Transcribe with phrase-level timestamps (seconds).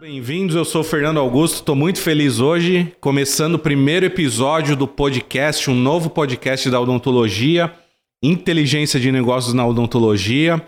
[0.00, 4.86] Bem-vindos, eu sou o Fernando Augusto, estou muito feliz hoje, começando o primeiro episódio do
[4.86, 7.72] podcast, um novo podcast da odontologia,
[8.22, 10.62] Inteligência de Negócios na Odontologia.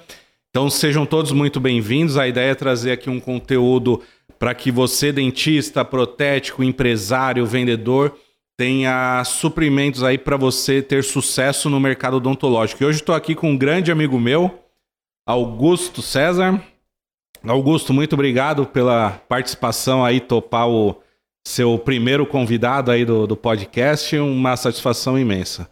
[0.50, 2.16] Então sejam todos muito bem-vindos.
[2.16, 4.00] A ideia é trazer aqui um conteúdo
[4.38, 8.16] para que você, dentista, protético, empresário, vendedor,
[8.56, 12.82] tenha suprimentos aí para você ter sucesso no mercado odontológico.
[12.82, 14.61] E hoje estou aqui com um grande amigo meu,
[15.26, 16.60] Augusto César.
[17.44, 21.00] Augusto, muito obrigado pela participação aí, topar o
[21.46, 24.16] seu primeiro convidado aí do, do podcast.
[24.18, 25.68] Uma satisfação imensa.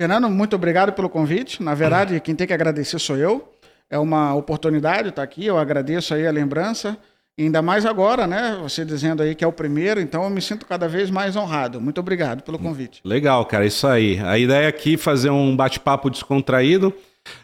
[0.00, 1.62] Fernando, muito obrigado pelo convite.
[1.62, 3.52] Na verdade, quem tem que agradecer sou eu.
[3.90, 5.44] É uma oportunidade estar aqui.
[5.46, 6.96] Eu agradeço aí a lembrança.
[7.38, 8.58] Ainda mais agora, né?
[8.62, 11.80] Você dizendo aí que é o primeiro, então eu me sinto cada vez mais honrado.
[11.80, 13.00] Muito obrigado pelo convite.
[13.04, 14.20] Legal, cara, isso aí.
[14.20, 16.92] A ideia aqui é fazer um bate-papo descontraído.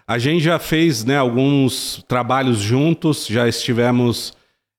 [0.06, 4.32] A gente já fez né, alguns trabalhos juntos, já estivemos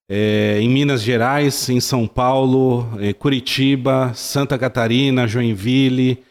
[0.09, 6.23] é, em Minas Gerais, em São Paulo, em Curitiba, Santa Catarina, Joinville,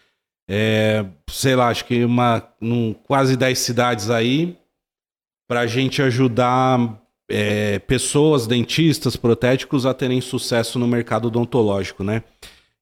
[0.51, 4.57] é, sei lá, acho que uma, num, quase 10 cidades aí,
[5.47, 12.23] para a gente ajudar é, pessoas, dentistas, protéticos a terem sucesso no mercado odontológico, né?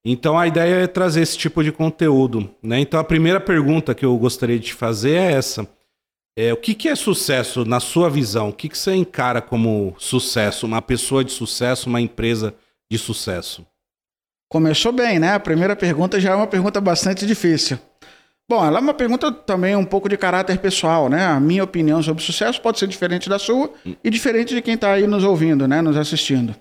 [0.04, 2.78] Então a ideia é trazer esse tipo de conteúdo, né?
[2.78, 5.68] Então a primeira pergunta que eu gostaria de fazer é essa:
[6.36, 8.50] é, o que, que é sucesso na sua visão?
[8.50, 10.66] O que, que você encara como sucesso?
[10.66, 12.54] Uma pessoa de sucesso, uma empresa
[12.90, 13.66] de sucesso?
[14.48, 15.32] Começou bem, né?
[15.32, 17.78] A primeira pergunta já é uma pergunta bastante difícil.
[18.48, 21.24] Bom, ela é uma pergunta também um pouco de caráter pessoal, né?
[21.24, 23.72] A minha opinião sobre sucesso pode ser diferente da sua
[24.04, 25.80] e diferente de quem está aí nos ouvindo, né?
[25.80, 26.54] Nos assistindo.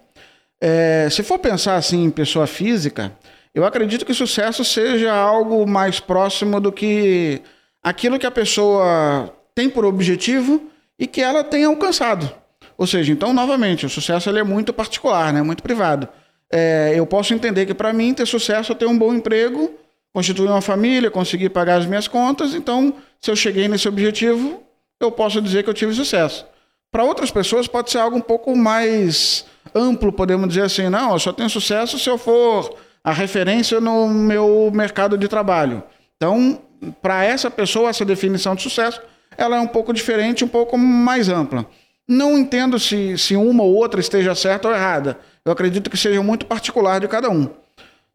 [0.59, 3.11] É, se for pensar assim em pessoa física,
[3.53, 7.41] eu acredito que sucesso seja algo mais próximo do que
[7.83, 12.31] aquilo que a pessoa tem por objetivo e que ela tem alcançado.
[12.77, 15.41] Ou seja, então, novamente, o sucesso ele é muito particular, né?
[15.41, 16.07] muito privado.
[16.51, 19.71] É, eu posso entender que para mim ter sucesso é ter um bom emprego,
[20.13, 22.53] constituir uma família, conseguir pagar as minhas contas.
[22.53, 24.61] Então, se eu cheguei nesse objetivo,
[24.99, 26.45] eu posso dizer que eu tive sucesso.
[26.91, 31.19] Para outras pessoas pode ser algo um pouco mais amplo, podemos dizer assim, não, eu
[31.19, 35.83] só tenho sucesso se eu for a referência no meu mercado de trabalho.
[36.15, 36.61] Então,
[37.01, 39.01] para essa pessoa, essa definição de sucesso
[39.37, 41.65] ela é um pouco diferente, um pouco mais ampla.
[42.07, 45.17] Não entendo se, se uma ou outra esteja certa ou errada.
[45.43, 47.49] Eu acredito que seja muito particular de cada um.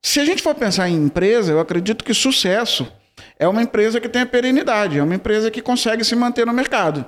[0.03, 2.91] Se a gente for pensar em empresa, eu acredito que sucesso
[3.39, 6.53] é uma empresa que tem a perenidade, é uma empresa que consegue se manter no
[6.53, 7.05] mercado.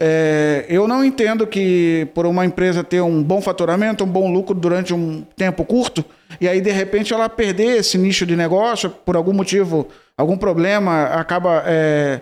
[0.00, 4.54] É, eu não entendo que por uma empresa ter um bom faturamento, um bom lucro
[4.54, 6.04] durante um tempo curto,
[6.40, 11.04] e aí de repente ela perder esse nicho de negócio, por algum motivo, algum problema,
[11.06, 12.20] acaba é,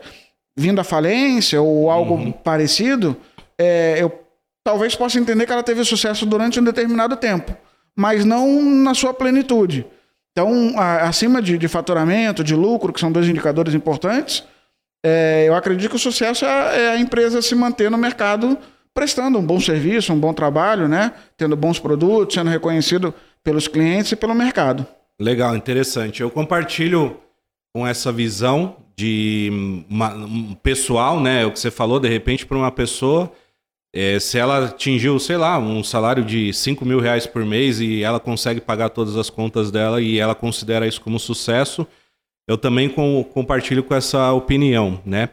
[0.57, 2.33] vindo à falência ou algo uhum.
[2.33, 3.17] parecido,
[3.59, 4.23] é, eu
[4.65, 7.57] talvez possa entender que ela teve sucesso durante um determinado tempo,
[7.95, 9.87] mas não na sua plenitude.
[10.33, 14.45] Então, a, acima de, de, faturamento, de lucro, que são dois indicadores importantes,
[15.05, 18.59] é, eu acredito que o sucesso é, é, a empresa se manter no mercado
[18.93, 21.13] prestando um bom serviço, um bom trabalho, né?
[21.37, 24.87] tendo bons produtos, sendo reconhecido pelos clientes e pelo mercado.
[25.21, 26.23] Legal, interessante.
[26.23, 27.19] Eu compartilho
[27.75, 29.51] com essa visão de
[29.89, 31.45] uma, um pessoal, né?
[31.45, 33.31] O que você falou, de repente, para uma pessoa,
[33.95, 38.03] é, se ela atingiu, sei lá, um salário de 5 mil reais por mês e
[38.03, 41.87] ela consegue pagar todas as contas dela e ela considera isso como sucesso,
[42.49, 45.29] eu também com, compartilho com essa opinião, né?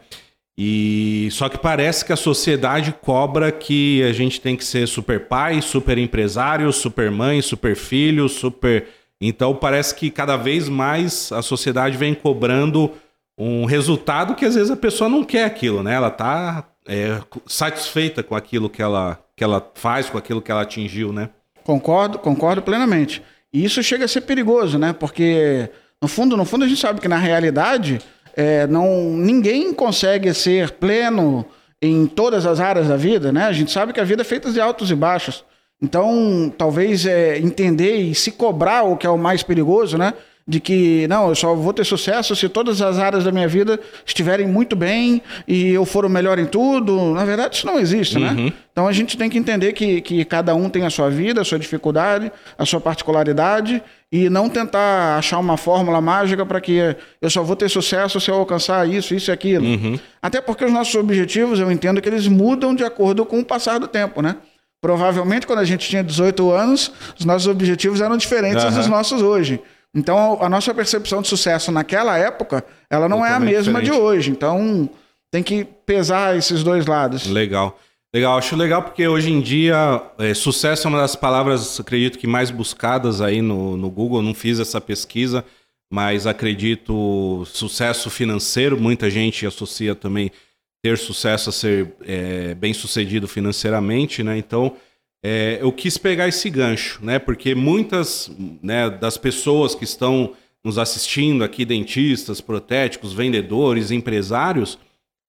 [0.56, 5.26] E só que parece que a sociedade cobra que a gente tem que ser super
[5.26, 8.86] pai, super empresário, super mãe, super filho, super.
[9.20, 12.92] Então parece que cada vez mais a sociedade vem cobrando
[13.36, 15.94] um resultado que às vezes a pessoa não quer aquilo, né?
[15.94, 20.62] Ela tá é, satisfeita com aquilo que ela, que ela faz, com aquilo que ela
[20.62, 21.30] atingiu, né?
[21.64, 23.22] Concordo, concordo plenamente.
[23.52, 24.92] E isso chega a ser perigoso, né?
[24.92, 28.00] Porque no fundo, no fundo a gente sabe que na realidade
[28.36, 31.44] é, não ninguém consegue ser pleno
[31.80, 33.44] em todas as áreas da vida, né?
[33.44, 35.44] A gente sabe que a vida é feita de altos e baixos.
[35.82, 40.14] Então, talvez é, entender e se cobrar o que é o mais perigoso, né?
[40.46, 43.80] De que não, eu só vou ter sucesso se todas as áreas da minha vida
[44.04, 47.14] estiverem muito bem e eu for o melhor em tudo.
[47.14, 48.30] Na verdade, isso não existe, né?
[48.30, 48.44] uhum.
[48.46, 48.52] né?
[48.70, 51.44] Então a gente tem que entender que, que cada um tem a sua vida, a
[51.44, 53.82] sua dificuldade, a sua particularidade
[54.12, 58.30] e não tentar achar uma fórmula mágica para que eu só vou ter sucesso se
[58.30, 59.64] eu alcançar isso, isso e aquilo.
[59.64, 59.98] Uhum.
[60.20, 63.78] Até porque os nossos objetivos, eu entendo que eles mudam de acordo com o passar
[63.78, 64.36] do tempo, né?
[64.80, 68.70] Provavelmente, quando a gente tinha 18 anos, os nossos objetivos eram diferentes uhum.
[68.70, 69.58] dos nossos hoje.
[69.94, 73.98] Então, a nossa percepção de sucesso naquela época, ela não Totalmente é a mesma diferente.
[73.98, 74.30] de hoje.
[74.30, 74.90] Então,
[75.30, 77.26] tem que pesar esses dois lados.
[77.26, 77.78] Legal.
[78.14, 82.28] Legal, acho legal porque hoje em dia é, sucesso é uma das palavras, acredito que
[82.28, 84.22] mais buscadas aí no, no Google.
[84.22, 85.44] Não fiz essa pesquisa,
[85.92, 88.80] mas acredito sucesso financeiro.
[88.80, 90.30] Muita gente associa também
[90.80, 94.38] ter sucesso a ser é, bem sucedido financeiramente, né?
[94.38, 94.76] Então
[95.24, 97.18] é, eu quis pegar esse gancho, né?
[97.18, 98.30] Porque muitas
[98.62, 104.78] né, das pessoas que estão nos assistindo aqui, dentistas, protéticos, vendedores, empresários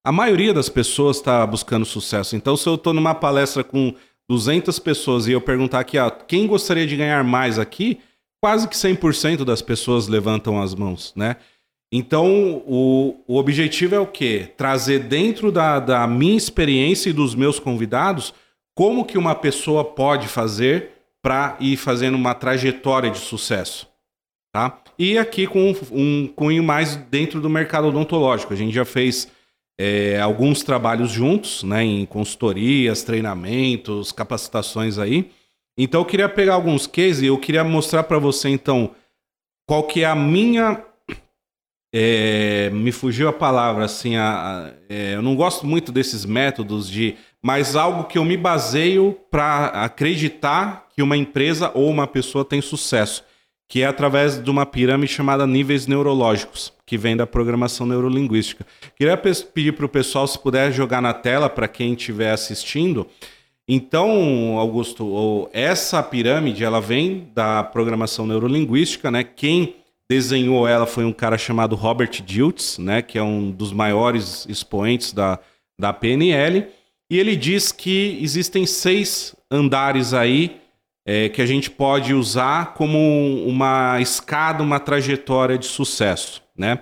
[0.06, 2.36] a maioria das pessoas está buscando sucesso.
[2.36, 3.92] Então, se eu estou numa palestra com
[4.30, 7.98] 200 pessoas e eu perguntar aqui, ah, quem gostaria de ganhar mais aqui,
[8.40, 11.38] quase que 100% das pessoas levantam as mãos, né?
[11.92, 14.48] Então, o, o objetivo é o quê?
[14.56, 18.32] Trazer dentro da, da minha experiência e dos meus convidados
[18.76, 20.92] como que uma pessoa pode fazer
[21.24, 23.88] para ir fazendo uma trajetória de sucesso,
[24.54, 24.84] tá?
[25.00, 28.54] E aqui com um cunho mais dentro do mercado odontológico.
[28.54, 29.32] A gente já fez
[29.80, 35.32] é, alguns trabalhos juntos, né, em consultorias, treinamentos, capacitações aí.
[35.78, 38.96] Então eu queria pegar alguns cases e eu queria mostrar para você então
[39.68, 40.86] qual que é a minha
[41.94, 46.90] é, me fugiu a palavra assim, a, a, é, eu não gosto muito desses métodos
[46.90, 52.44] de, mas algo que eu me baseio para acreditar que uma empresa ou uma pessoa
[52.44, 53.24] tem sucesso,
[53.70, 58.66] que é através de uma pirâmide chamada níveis neurológicos que vem da programação neurolinguística.
[58.96, 63.06] Queria pedir para o pessoal se puder jogar na tela para quem estiver assistindo.
[63.68, 69.24] Então, Augusto, essa pirâmide ela vem da programação neurolinguística, né?
[69.24, 69.76] Quem
[70.10, 73.04] desenhou ela foi um cara chamado Robert Diltz, né?
[73.04, 75.38] Que é um dos maiores expoentes da,
[75.80, 76.74] da PNL.
[77.10, 80.60] E ele diz que existem seis andares aí
[81.06, 82.98] é, que a gente pode usar como
[83.46, 86.42] uma escada, uma trajetória de sucesso.
[86.58, 86.80] Né?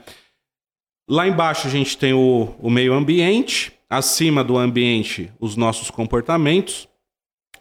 [1.09, 6.87] Lá embaixo a gente tem o, o meio ambiente, acima do ambiente, os nossos comportamentos,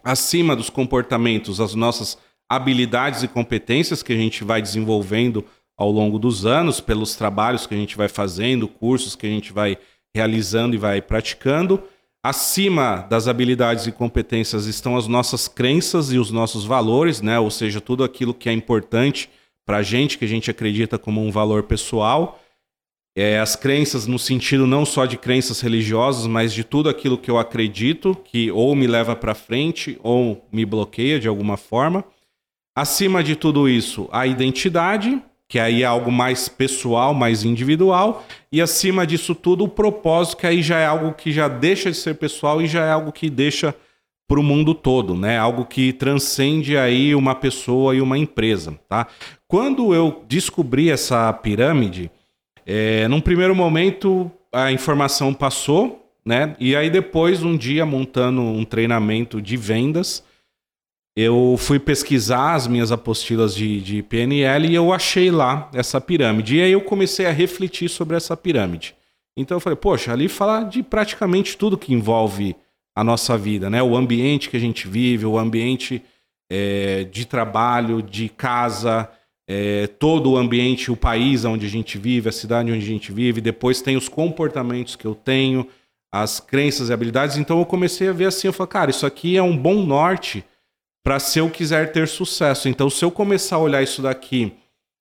[0.05, 2.17] acima dos comportamentos, as nossas
[2.49, 5.45] habilidades e competências que a gente vai desenvolvendo
[5.77, 9.53] ao longo dos anos, pelos trabalhos que a gente vai fazendo, cursos que a gente
[9.53, 9.77] vai
[10.15, 11.83] realizando e vai praticando.
[12.25, 17.37] Acima das habilidades e competências estão as nossas crenças e os nossos valores, né?
[17.41, 19.29] Ou seja, tudo aquilo que é importante
[19.67, 22.41] para a gente, que a gente acredita como um valor pessoal.
[23.17, 27.31] É, as crenças no sentido não só de crenças religiosas, mas de tudo aquilo que
[27.31, 32.05] eu acredito, que ou me leva para frente ou me bloqueia de alguma forma.
[32.75, 35.21] Acima de tudo isso, a identidade,
[35.53, 40.47] que aí é algo mais pessoal, mais individual, e acima disso tudo, o propósito, que
[40.47, 43.29] aí já é algo que já deixa de ser pessoal e já é algo que
[43.29, 43.75] deixa
[44.27, 45.37] para o mundo todo, né?
[45.37, 49.07] Algo que transcende aí uma pessoa e uma empresa, tá?
[49.47, 52.11] Quando eu descobri essa pirâmide,
[52.65, 56.57] é, num primeiro momento a informação passou, né?
[56.59, 60.25] E aí depois, um dia, montando um treinamento de vendas,
[61.15, 66.57] eu fui pesquisar as minhas apostilas de, de PNL e eu achei lá essa pirâmide.
[66.57, 68.95] E aí eu comecei a refletir sobre essa pirâmide.
[69.37, 72.57] Então eu falei, poxa, ali fala de praticamente tudo que envolve
[72.95, 73.83] a nossa vida, né?
[73.83, 76.03] O ambiente que a gente vive, o ambiente
[76.51, 79.09] é, de trabalho, de casa,
[79.49, 83.13] é, todo o ambiente, o país onde a gente vive, a cidade onde a gente
[83.13, 85.67] vive, depois tem os comportamentos que eu tenho,
[86.13, 87.37] as crenças e habilidades.
[87.37, 90.45] Então eu comecei a ver assim, eu falei, cara, isso aqui é um bom norte
[91.03, 92.69] para se eu quiser ter sucesso.
[92.69, 94.53] Então, se eu começar a olhar isso daqui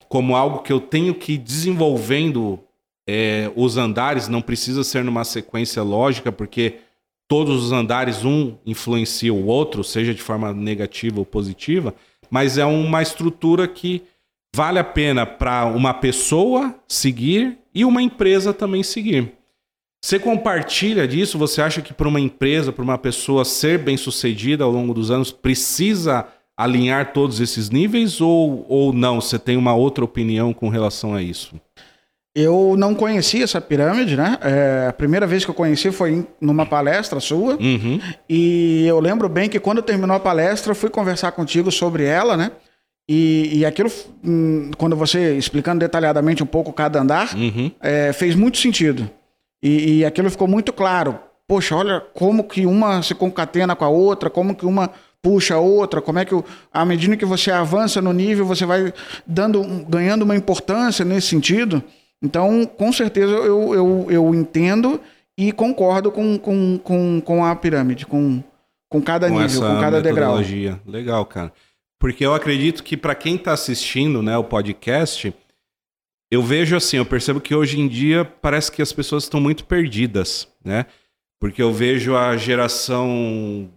[0.10, 2.60] como algo que eu tenho que ir desenvolvendo
[3.08, 6.79] é, os andares, não precisa ser numa sequência lógica, porque
[7.29, 11.96] todos os andares um influencia o outro, seja de forma negativa ou positiva,
[12.29, 14.03] mas é uma estrutura que
[14.53, 19.31] vale a pena para uma pessoa seguir e uma empresa também seguir.
[20.03, 21.38] Você compartilha disso?
[21.38, 25.12] Você acha que para uma empresa, para uma pessoa ser bem sucedida ao longo dos
[25.12, 26.25] anos, precisa
[26.58, 29.22] alinhar todos esses níveis ou, ou não?
[29.22, 31.55] Você tem uma outra opinião com relação a isso?
[32.36, 34.38] Eu não conhecia essa pirâmide, né?
[34.41, 37.58] É, a primeira vez que eu conheci foi em, numa palestra sua.
[37.58, 38.00] Uhum.
[38.27, 42.38] E eu lembro bem que quando terminou a palestra, eu fui conversar contigo sobre ela,
[42.38, 42.51] né?
[43.10, 43.91] E, e aquilo,
[44.24, 47.70] hum, quando você explicando detalhadamente um pouco cada andar, uhum.
[47.81, 49.10] é, fez muito sentido.
[49.62, 51.20] E, e aquilo ficou muito claro.
[51.48, 54.89] Poxa, olha como que uma se concatena com a outra, como que uma
[55.22, 56.34] puxa a outra, como é que,
[56.74, 58.94] à medida que você avança no nível, você vai
[59.25, 61.84] dando, ganhando uma importância nesse sentido.
[62.24, 65.00] Então, com certeza, eu, eu, eu entendo
[65.38, 68.44] e concordo com, com, com, com a pirâmide, com,
[68.89, 70.38] com cada com nível, com cada degrau.
[70.86, 71.51] Legal, cara.
[72.00, 75.34] Porque eu acredito que para quem está assistindo né, o podcast,
[76.31, 79.65] eu vejo assim, eu percebo que hoje em dia parece que as pessoas estão muito
[79.65, 80.85] perdidas, né?
[81.41, 83.69] porque eu vejo a geração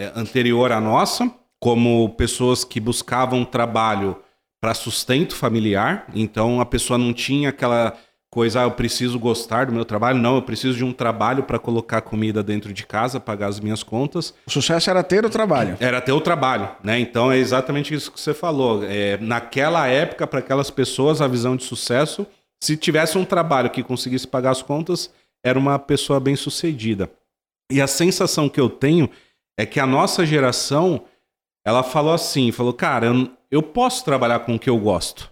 [0.00, 4.16] é, anterior à nossa como pessoas que buscavam trabalho
[4.58, 7.96] para sustento familiar, então a pessoa não tinha aquela
[8.30, 10.18] coisa, ah, eu preciso gostar do meu trabalho.
[10.18, 13.82] Não, eu preciso de um trabalho para colocar comida dentro de casa, pagar as minhas
[13.82, 14.32] contas.
[14.46, 15.76] O sucesso era ter o trabalho.
[15.80, 17.00] Era ter o trabalho, né?
[17.00, 18.84] Então é exatamente isso que você falou.
[18.84, 22.24] É, naquela época, para aquelas pessoas, a visão de sucesso,
[22.62, 25.10] se tivesse um trabalho que conseguisse pagar as contas,
[25.44, 27.10] era uma pessoa bem sucedida.
[27.70, 29.08] E a sensação que eu tenho
[29.58, 31.04] é que a nossa geração,
[31.64, 35.29] ela falou assim, falou, cara, eu, eu posso trabalhar com o que eu gosto.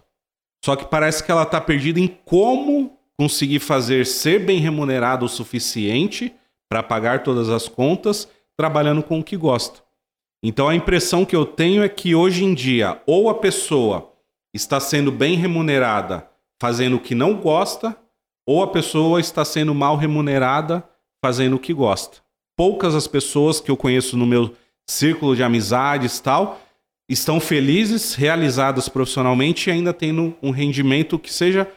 [0.63, 5.29] Só que parece que ela está perdida em como conseguir fazer ser bem remunerado o
[5.29, 6.33] suficiente
[6.69, 9.81] para pagar todas as contas trabalhando com o que gosta.
[10.43, 14.13] Então a impressão que eu tenho é que hoje em dia, ou a pessoa
[14.53, 16.29] está sendo bem remunerada
[16.61, 17.95] fazendo o que não gosta,
[18.45, 20.83] ou a pessoa está sendo mal remunerada
[21.21, 22.17] fazendo o que gosta.
[22.57, 24.53] Poucas as pessoas que eu conheço no meu
[24.87, 26.59] círculo de amizades tal
[27.09, 31.67] estão felizes, realizadas profissionalmente e ainda tendo um rendimento que seja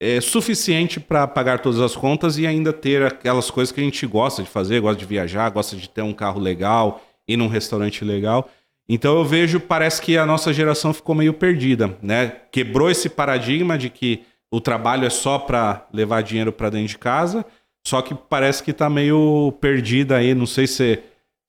[0.00, 4.06] é, suficiente para pagar todas as contas e ainda ter aquelas coisas que a gente
[4.06, 8.02] gosta de fazer, gosta de viajar, gosta de ter um carro legal, ir num restaurante
[8.02, 8.48] legal.
[8.88, 12.32] Então eu vejo, parece que a nossa geração ficou meio perdida, né?
[12.50, 16.98] Quebrou esse paradigma de que o trabalho é só para levar dinheiro para dentro de
[16.98, 17.44] casa,
[17.86, 20.98] só que parece que está meio perdida aí, não sei se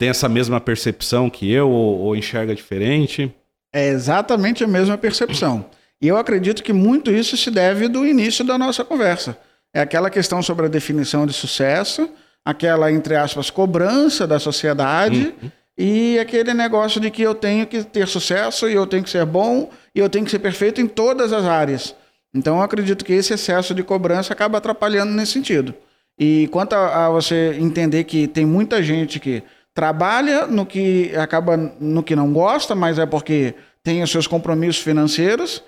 [0.01, 3.31] tem essa mesma percepção que eu ou, ou enxerga diferente?
[3.71, 5.63] É exatamente a mesma percepção.
[6.01, 9.37] E eu acredito que muito isso se deve do início da nossa conversa.
[9.71, 12.09] É aquela questão sobre a definição de sucesso,
[12.43, 15.51] aquela, entre aspas, cobrança da sociedade uhum.
[15.77, 19.23] e aquele negócio de que eu tenho que ter sucesso e eu tenho que ser
[19.23, 21.95] bom e eu tenho que ser perfeito em todas as áreas.
[22.33, 25.75] Então eu acredito que esse excesso de cobrança acaba atrapalhando nesse sentido.
[26.19, 29.43] E quanto a, a você entender que tem muita gente que
[29.73, 34.81] trabalha no que acaba no que não gosta, mas é porque tem os seus compromissos
[34.81, 35.63] financeiros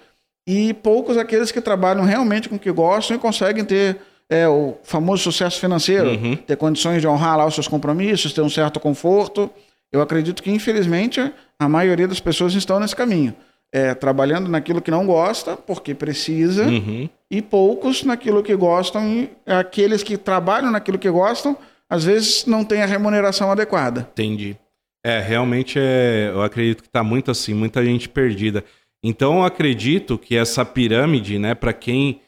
[0.48, 3.98] e poucos aqueles que trabalham realmente com o que gostam e conseguem ter
[4.29, 6.36] é, o famoso sucesso financeiro, uhum.
[6.36, 9.50] ter condições de honrar lá os seus compromissos, ter um certo conforto.
[9.91, 13.33] Eu acredito que, infelizmente, a maioria das pessoas estão nesse caminho.
[13.72, 17.10] É, trabalhando naquilo que não gosta, porque precisa, uhum.
[17.31, 21.57] e poucos naquilo que gostam, e aqueles que trabalham naquilo que gostam,
[21.89, 24.07] às vezes não tem a remuneração adequada.
[24.11, 24.57] Entendi.
[25.05, 28.63] É, realmente é, eu acredito que está muito assim, muita gente perdida.
[29.03, 32.21] Então eu acredito que essa pirâmide, né, para quem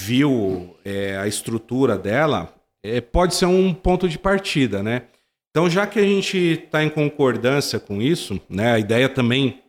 [0.00, 2.52] viu é, a estrutura dela,
[2.82, 5.02] é, pode ser um ponto de partida, né?
[5.50, 9.60] Então já que a gente está em concordância com isso, né, a ideia também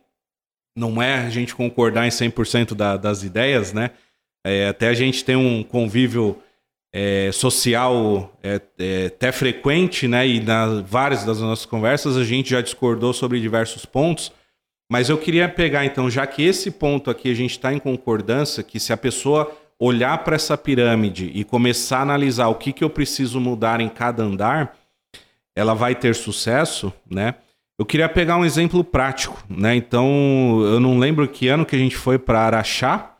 [0.76, 3.90] não é a gente concordar em 100% da, das ideias, né?
[4.44, 6.40] É, até a gente tem um convívio
[6.92, 10.26] é, social é, é, até frequente, né?
[10.26, 14.32] E nas várias das nossas conversas a gente já discordou sobre diversos pontos.
[14.90, 18.62] Mas eu queria pegar, então, já que esse ponto aqui a gente está em concordância,
[18.62, 22.82] que se a pessoa olhar para essa pirâmide e começar a analisar o que, que
[22.82, 24.76] eu preciso mudar em cada andar,
[25.54, 27.36] ela vai ter sucesso, né?
[27.78, 29.74] Eu queria pegar um exemplo prático, né?
[29.74, 33.16] Então, eu não lembro que ano que a gente foi para Araxá,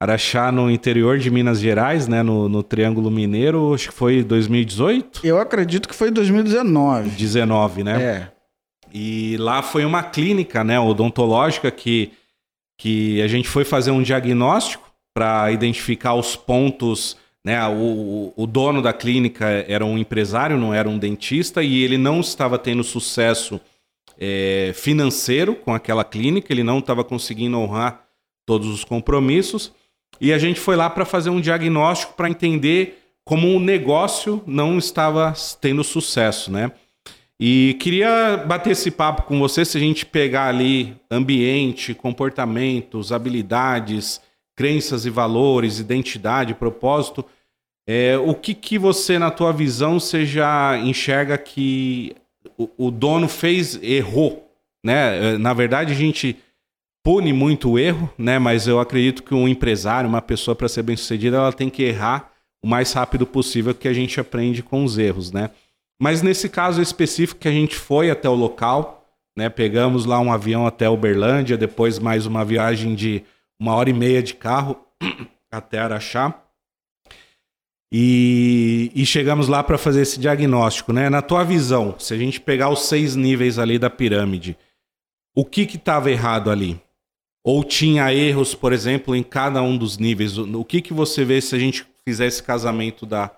[0.00, 2.22] Araxá no interior de Minas Gerais, né?
[2.22, 5.26] No, no Triângulo Mineiro, acho que foi 2018?
[5.26, 7.10] Eu acredito que foi 2019.
[7.10, 8.02] 19, né?
[8.02, 8.32] É.
[8.94, 12.12] E lá foi uma clínica, né, odontológica que,
[12.78, 17.66] que a gente foi fazer um diagnóstico para identificar os pontos, né?
[17.66, 22.20] O, o dono da clínica era um empresário, não era um dentista, e ele não
[22.20, 23.60] estava tendo sucesso
[24.16, 28.04] é, financeiro com aquela clínica, ele não estava conseguindo honrar
[28.46, 29.72] todos os compromissos.
[30.20, 34.78] E a gente foi lá para fazer um diagnóstico para entender como o negócio não
[34.78, 36.72] estava tendo sucesso, né?
[37.40, 44.20] E queria bater esse papo com você se a gente pegar ali ambiente, comportamentos, habilidades,
[44.56, 47.24] crenças e valores, identidade, propósito.
[47.86, 52.16] É, o que, que você, na tua visão, você já enxerga que
[52.56, 54.50] o, o dono fez, errou?
[54.82, 55.38] Né?
[55.38, 56.36] Na verdade, a gente
[57.08, 58.38] pune muito o erro, né?
[58.38, 62.30] Mas eu acredito que um empresário, uma pessoa para ser bem-sucedida, ela tem que errar
[62.62, 65.48] o mais rápido possível que a gente aprende com os erros, né?
[65.98, 69.48] Mas nesse caso específico que a gente foi até o local, né?
[69.48, 73.24] Pegamos lá um avião até Uberlândia, depois mais uma viagem de
[73.58, 74.76] uma hora e meia de carro
[75.50, 76.38] até Araxá.
[77.90, 81.08] E, e chegamos lá para fazer esse diagnóstico, né?
[81.08, 84.58] Na tua visão, se a gente pegar os seis níveis ali da pirâmide,
[85.34, 86.78] o que estava errado ali?
[87.48, 90.36] Ou tinha erros, por exemplo, em cada um dos níveis?
[90.36, 93.30] O que, que você vê se a gente fizer esse casamento da,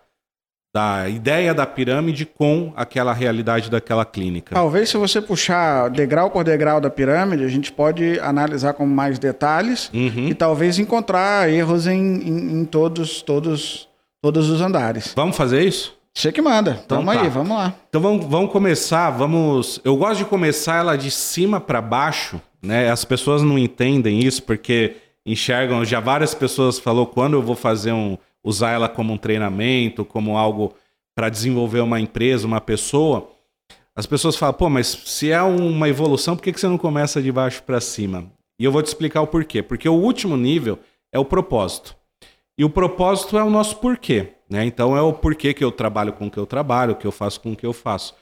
[0.75, 4.53] da ideia da pirâmide com aquela realidade daquela clínica.
[4.53, 9.17] Talvez se você puxar degrau por degrau da pirâmide, a gente pode analisar com mais
[9.17, 10.27] detalhes Uhum.
[10.27, 13.89] e talvez encontrar erros em, em, em todos, todos,
[14.21, 15.13] todos os andares.
[15.15, 16.00] Vamos fazer isso?
[16.15, 16.81] Você que manda.
[16.85, 17.21] Então Tamo tá.
[17.21, 17.75] aí, vamos lá.
[17.89, 19.81] Então vamos, vamos começar, vamos.
[19.85, 22.91] Eu gosto de começar ela de cima para baixo, né?
[22.91, 25.85] As pessoas não entendem isso porque enxergam.
[25.85, 30.37] Já várias pessoas falou quando eu vou fazer um, usar ela como um treinamento, como
[30.37, 30.75] algo
[31.15, 33.31] para desenvolver uma empresa, uma pessoa.
[33.95, 37.21] As pessoas falam, pô, mas se é uma evolução, por que, que você não começa
[37.21, 38.25] de baixo para cima?
[38.59, 39.63] E eu vou te explicar o porquê.
[39.63, 40.79] Porque o último nível
[41.13, 41.97] é o propósito.
[42.59, 44.65] E o propósito é o nosso porquê, né?
[44.65, 47.13] Então é o porquê que eu trabalho com o que eu trabalho, o que eu
[47.13, 48.15] faço com o que eu faço.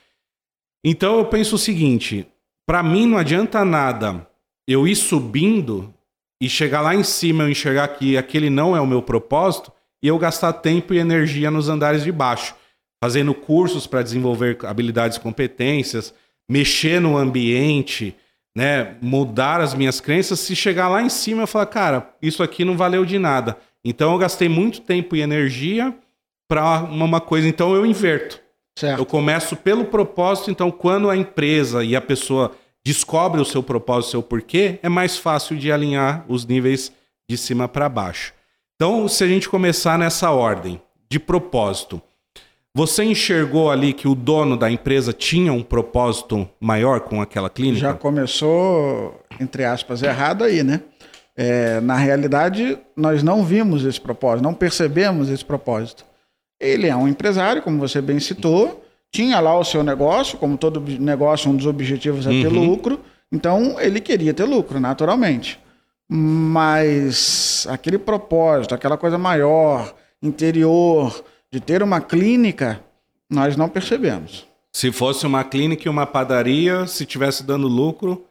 [0.84, 2.26] Então eu penso o seguinte,
[2.66, 4.28] para mim não adianta nada
[4.68, 5.92] eu ir subindo
[6.40, 10.06] e chegar lá em cima eu enxergar que aquele não é o meu propósito e
[10.06, 12.54] eu gastar tempo e energia nos andares de baixo,
[13.02, 16.14] fazendo cursos para desenvolver habilidades competências,
[16.48, 18.14] mexer no ambiente,
[18.56, 22.64] né, mudar as minhas crenças, se chegar lá em cima eu falar, cara, isso aqui
[22.64, 23.56] não valeu de nada.
[23.84, 25.94] Então eu gastei muito tempo e energia
[26.48, 28.40] para uma coisa, então eu inverto.
[28.76, 28.98] Certo.
[28.98, 32.52] Eu começo pelo propósito, então quando a empresa e a pessoa
[32.84, 36.90] descobre o seu propósito, o seu porquê, é mais fácil de alinhar os níveis
[37.28, 38.32] de cima para baixo.
[38.76, 42.00] Então, se a gente começar nessa ordem de propósito,
[42.74, 47.80] você enxergou ali que o dono da empresa tinha um propósito maior com aquela clínica?
[47.80, 50.82] Já começou, entre aspas, errado aí, né?
[51.36, 56.04] É, na realidade, nós não vimos esse propósito, não percebemos esse propósito.
[56.60, 60.80] Ele é um empresário, como você bem citou, tinha lá o seu negócio, como todo
[61.00, 62.64] negócio, um dos objetivos é ter Uhum.
[62.70, 63.00] lucro,
[63.32, 65.58] então ele queria ter lucro, naturalmente.
[66.10, 72.80] Mas aquele propósito, aquela coisa maior, interior, de ter uma clínica,
[73.30, 74.46] nós não percebemos.
[74.72, 78.24] Se fosse uma clínica e uma padaria, se tivesse dando lucro,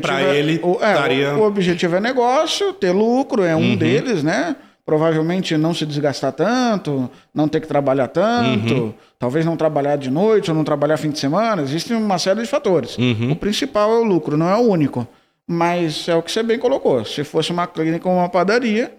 [0.00, 3.76] Pra é, ele, o, é, daria- o objetivo é negócio, ter lucro é um Uhum.
[3.76, 4.56] deles, né?
[4.84, 8.94] Provavelmente não se desgastar tanto, não ter que trabalhar tanto, Uhum.
[9.18, 11.62] talvez não trabalhar de noite ou não trabalhar fim de semana.
[11.62, 12.98] Existem uma série de fatores.
[12.98, 13.30] Uhum.
[13.30, 15.06] O principal é o lucro, não é o único.
[15.48, 17.04] Mas é o que você bem colocou.
[17.04, 18.92] Se fosse uma clínica ou uma padaria,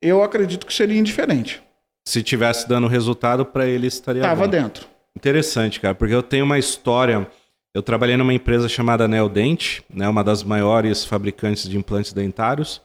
[0.00, 1.62] eu acredito que seria indiferente.
[2.08, 4.50] se tivesse dando resultado para ele estaria Tava bom.
[4.50, 4.86] dentro.
[5.16, 7.26] Interessante, cara, porque eu tenho uma história.
[7.74, 12.80] Eu trabalhei numa empresa chamada Neodent, né, uma das maiores fabricantes de implantes dentários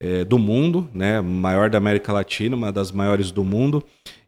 [0.00, 3.82] eh, do mundo, né, maior da América Latina, uma das maiores do mundo.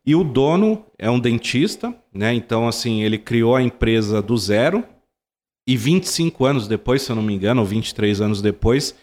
[0.04, 4.84] E o dono é um dentista, né, então assim ele criou a empresa do zero.
[5.66, 8.94] E 25 anos depois, se eu não me engano, ou 23 anos depois,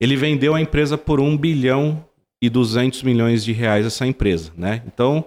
[0.00, 2.04] ele vendeu a empresa por 1 bilhão
[2.42, 4.82] e 200 milhões de reais essa empresa, né?
[4.86, 5.24] Então,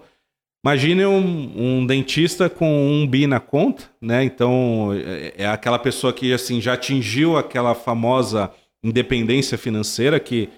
[0.63, 4.25] Imagine um, um dentista com um bi na conta, né?
[4.25, 8.51] Então é, é aquela pessoa que assim já atingiu aquela famosa
[8.83, 10.49] independência financeira que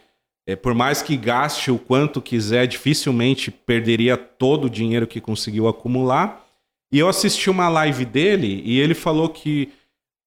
[0.51, 5.67] é, por mais que gaste o quanto quiser, dificilmente perderia todo o dinheiro que conseguiu
[5.67, 6.45] acumular.
[6.93, 9.69] E eu assisti uma live dele e ele falou que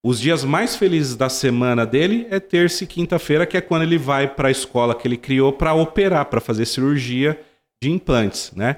[0.05, 3.99] os dias mais felizes da semana dele é terça e quinta-feira, que é quando ele
[3.99, 7.41] vai para a escola que ele criou para operar, para fazer cirurgia
[7.83, 8.77] de implantes, né?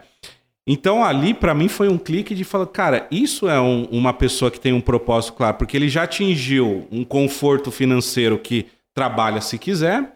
[0.69, 4.51] Então ali para mim foi um clique de falar, cara, isso é um- uma pessoa
[4.51, 9.59] que tem um propósito claro, porque ele já atingiu um conforto financeiro que trabalha se
[9.59, 10.16] quiser,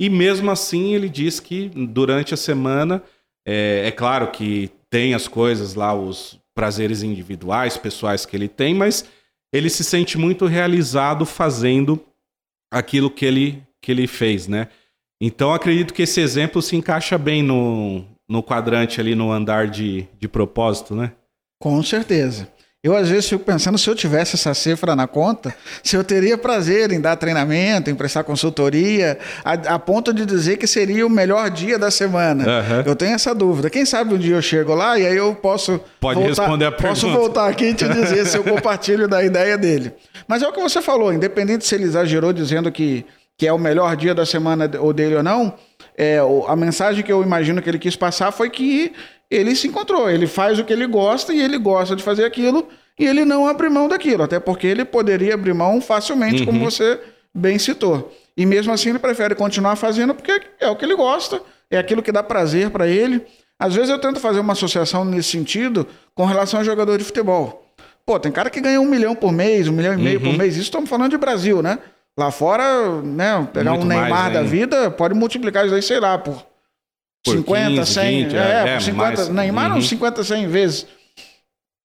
[0.00, 3.02] e mesmo assim ele diz que durante a semana
[3.46, 8.74] é, é claro que tem as coisas lá, os prazeres individuais, pessoais que ele tem,
[8.74, 9.04] mas
[9.52, 12.00] ele se sente muito realizado fazendo
[12.72, 14.68] aquilo que ele, que ele fez, né?
[15.20, 20.08] Então acredito que esse exemplo se encaixa bem no, no quadrante ali, no andar de,
[20.18, 21.12] de propósito, né?
[21.60, 22.52] Com certeza.
[22.84, 26.36] Eu, às vezes, fico pensando se eu tivesse essa cifra na conta, se eu teria
[26.36, 31.08] prazer em dar treinamento, em prestar consultoria, a, a ponto de dizer que seria o
[31.08, 32.44] melhor dia da semana.
[32.46, 32.82] Aham.
[32.84, 33.70] Eu tenho essa dúvida.
[33.70, 35.80] Quem sabe um dia eu chego lá e aí eu posso.
[35.98, 37.20] Pode responder a Posso pergunta.
[37.22, 39.90] voltar aqui e te dizer se eu compartilho da ideia dele.
[40.28, 43.06] Mas é o que você falou, independente se ele exagerou dizendo que,
[43.38, 45.54] que é o melhor dia da semana ou dele ou não,
[45.96, 48.92] é, a mensagem que eu imagino que ele quis passar foi que
[49.34, 52.68] ele se encontrou, ele faz o que ele gosta e ele gosta de fazer aquilo
[52.98, 57.00] e ele não abre mão daquilo, até porque ele poderia abrir mão facilmente, como você
[57.34, 58.12] bem citou.
[58.36, 62.02] E mesmo assim ele prefere continuar fazendo porque é o que ele gosta, é aquilo
[62.02, 63.24] que dá prazer para ele.
[63.58, 67.64] Às vezes eu tento fazer uma associação nesse sentido com relação a jogador de futebol.
[68.06, 70.54] Pô, tem cara que ganha um milhão por mês, um milhão e meio por mês.
[70.54, 71.78] Isso estamos falando de Brasil, né?
[72.18, 73.48] Lá fora, né?
[73.52, 76.44] Pegar Muito um Neymar mais da vida, pode multiplicar isso aí, sei lá, por,
[77.24, 78.24] Por 50, 15, 100.
[78.24, 79.16] 20, é, é, por 50.
[79.16, 79.28] mais.
[79.30, 79.78] Neymar, Uhum.
[79.78, 80.86] uns 50, 100 vezes.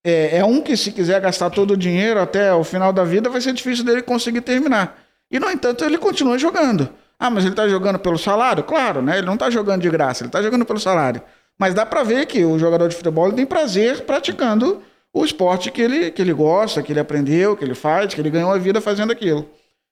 [0.04, 3.30] é, é um que, se quiser gastar todo o dinheiro até o final da vida,
[3.30, 4.98] vai ser difícil dele conseguir terminar.
[5.32, 6.90] E, no entanto, ele continua jogando.
[7.20, 8.64] Ah, mas ele está jogando pelo salário?
[8.64, 9.18] Claro, né?
[9.18, 11.22] Ele não está jogando de graça, ele está jogando pelo salário.
[11.58, 14.82] Mas dá para ver que o jogador de futebol tem prazer praticando
[15.14, 18.30] o esporte que ele, que ele gosta, que ele aprendeu, que ele faz, que ele
[18.30, 19.50] ganhou a vida fazendo aquilo.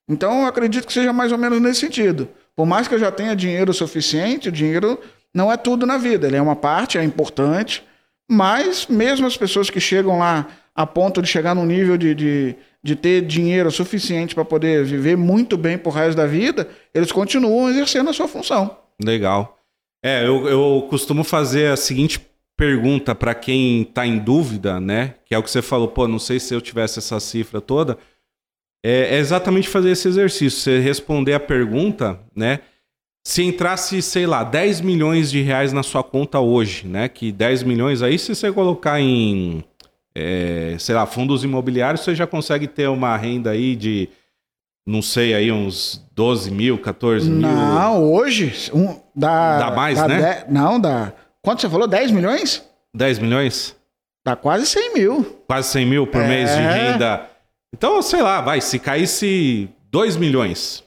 [0.08, 2.28] Então, eu acredito que seja mais ou menos nesse sentido.
[2.56, 4.98] Por mais que eu já tenha dinheiro suficiente, o dinheiro
[5.34, 6.26] não é tudo na vida.
[6.26, 7.82] Ele é uma parte, é importante,
[8.30, 12.56] mas mesmo as pessoas que chegam lá a ponto de chegar num nível de, de,
[12.82, 17.68] de ter dinheiro suficiente para poder viver muito bem por resto da vida, eles continuam
[17.70, 18.76] exercendo a sua função.
[19.02, 19.58] Legal.
[20.04, 22.20] É, eu, eu costumo fazer a seguinte
[22.56, 25.14] pergunta para quem está em dúvida, né?
[25.24, 27.98] Que é o que você falou, pô, não sei se eu tivesse essa cifra toda.
[28.84, 32.60] É, é exatamente fazer esse exercício, você responder a pergunta, né?
[33.24, 37.08] Se entrasse, sei lá, 10 milhões de reais na sua conta hoje, né?
[37.08, 39.62] Que 10 milhões aí, se você colocar em,
[40.14, 44.08] é, sei lá, fundos imobiliários, você já consegue ter uma renda aí de,
[44.86, 47.40] não sei, aí uns 12 mil, 14 mil.
[47.40, 49.58] Não, hoje, um, dá...
[49.58, 50.44] Dá mais, dá né?
[50.46, 51.12] De, não, dá...
[51.42, 51.86] Quanto você falou?
[51.86, 52.66] 10 milhões?
[52.94, 53.76] 10 milhões?
[54.24, 55.42] Dá quase 100 mil.
[55.46, 56.28] Quase 100 mil por é...
[56.28, 57.28] mês de renda.
[57.74, 60.82] Então, sei lá, vai, se caísse 2 milhões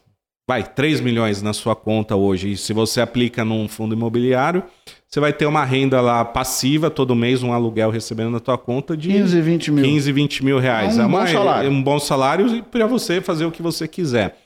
[0.47, 4.63] vai, 3 milhões na sua conta hoje, e se você aplica num fundo imobiliário,
[5.07, 8.95] você vai ter uma renda lá passiva todo mês, um aluguel recebendo na tua conta
[8.95, 9.83] de 15, 20 mil.
[9.83, 10.97] 15, 20 mil reais.
[10.97, 11.67] É um, é uma, bom salário.
[11.67, 14.37] É um bom salário para você fazer o que você quiser.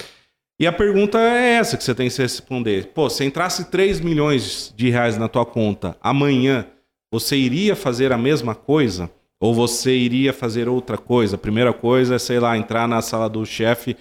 [0.60, 2.88] E a pergunta é essa que você tem que responder.
[2.94, 6.66] Pô, se entrasse 3 milhões de reais na tua conta amanhã,
[7.12, 9.12] você iria fazer a mesma coisa?
[9.40, 11.36] Ou você iria fazer outra coisa?
[11.36, 13.96] A primeira coisa é, sei lá, entrar na sala do chefe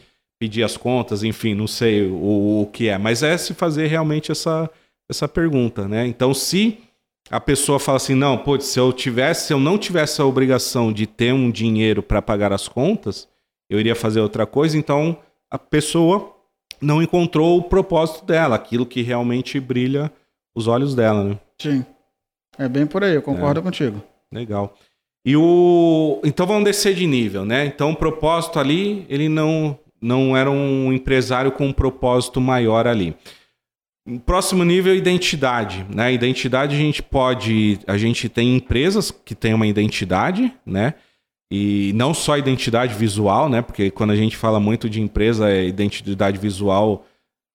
[0.44, 4.30] pedir as contas, enfim, não sei o, o que é, mas é se fazer realmente
[4.30, 4.70] essa,
[5.09, 6.07] essa pergunta, né?
[6.07, 6.78] Então, se
[7.30, 10.92] a pessoa fala assim, não, pô, se eu tivesse, se eu não tivesse a obrigação
[10.92, 13.26] de ter um dinheiro para pagar as contas,
[13.70, 15.16] eu iria fazer outra coisa, então
[15.50, 16.37] a pessoa
[16.78, 20.12] não encontrou o propósito dela, aquilo que realmente brilha
[20.54, 21.38] os olhos dela, né?
[21.59, 21.87] Sim.
[22.59, 23.62] É bem por aí, eu concordo é.
[23.62, 24.02] contigo.
[24.30, 24.74] Legal.
[25.24, 27.64] E o então vamos descer de nível, né?
[27.64, 33.16] Então o propósito ali, ele não não era um empresário com um propósito maior ali.
[34.26, 35.86] Próximo nível, identidade.
[35.88, 36.12] Né?
[36.12, 37.78] Identidade a gente pode.
[37.86, 40.94] A gente tem empresas que têm uma identidade, né?
[41.50, 43.62] E não só identidade visual, né?
[43.62, 47.06] Porque quando a gente fala muito de empresa, é identidade visual.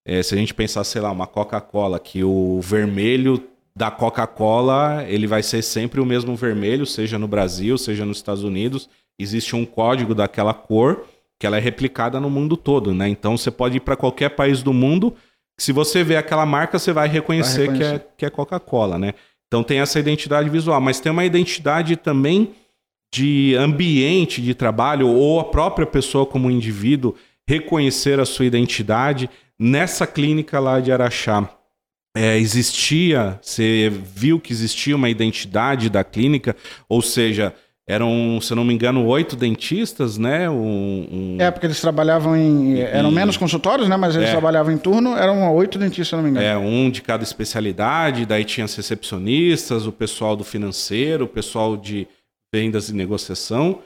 [0.04, 3.44] É, se a gente pensar, sei lá, uma Coca-Cola, que o vermelho
[3.76, 8.44] da Coca-Cola ele vai ser sempre o mesmo vermelho, seja no Brasil, seja nos Estados
[8.44, 8.90] Unidos.
[9.20, 11.06] Existe um código daquela cor
[11.40, 13.08] que ela é replicada no mundo todo, né?
[13.08, 15.16] Então você pode ir para qualquer país do mundo,
[15.58, 18.00] se você vê aquela marca, você vai reconhecer, vai reconhecer.
[18.00, 19.14] que é, que é Coca-Cola, né?
[19.48, 22.54] Então tem essa identidade visual, mas tem uma identidade também
[23.14, 27.16] de ambiente de trabalho ou a própria pessoa como indivíduo
[27.48, 29.30] reconhecer a sua identidade.
[29.58, 31.50] Nessa clínica lá de Araxá,
[32.16, 36.56] é, existia, você viu que existia uma identidade da clínica,
[36.88, 37.54] ou seja,
[37.90, 40.48] eram, se não me engano, oito dentistas, né?
[40.48, 41.38] Um, um...
[41.40, 42.80] É, porque eles trabalhavam em.
[42.82, 43.98] Eram menos consultórios, né?
[43.98, 44.32] Mas eles é.
[44.32, 46.46] trabalhavam em turno, eram oito dentistas, se não me engano.
[46.46, 51.76] É, um de cada especialidade, daí tinha as recepcionistas, o pessoal do financeiro, o pessoal
[51.76, 52.08] de
[52.54, 53.80] vendas e negociação.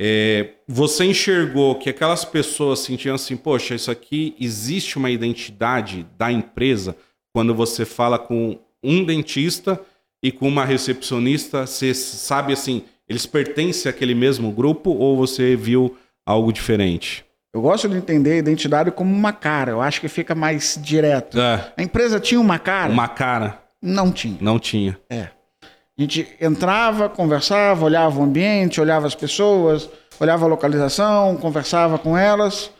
[0.00, 6.30] É, você enxergou que aquelas pessoas sentiam assim, poxa, isso aqui existe uma identidade da
[6.30, 6.94] empresa
[7.34, 9.80] quando você fala com um dentista
[10.22, 15.96] e com uma recepcionista, você sabe assim eles pertencem àquele mesmo grupo ou você viu
[16.24, 17.24] algo diferente?
[17.52, 19.72] Eu gosto de entender a identidade como uma cara.
[19.72, 21.36] Eu acho que fica mais direto.
[21.40, 21.72] É.
[21.76, 22.92] A empresa tinha uma cara?
[22.92, 23.60] Uma cara.
[23.82, 24.38] Não tinha.
[24.40, 24.96] Não tinha.
[25.10, 25.22] É.
[25.62, 32.16] A gente entrava, conversava, olhava o ambiente, olhava as pessoas, olhava a localização, conversava com
[32.16, 32.70] elas.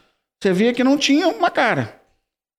[0.40, 2.00] Você via que não tinha uma cara.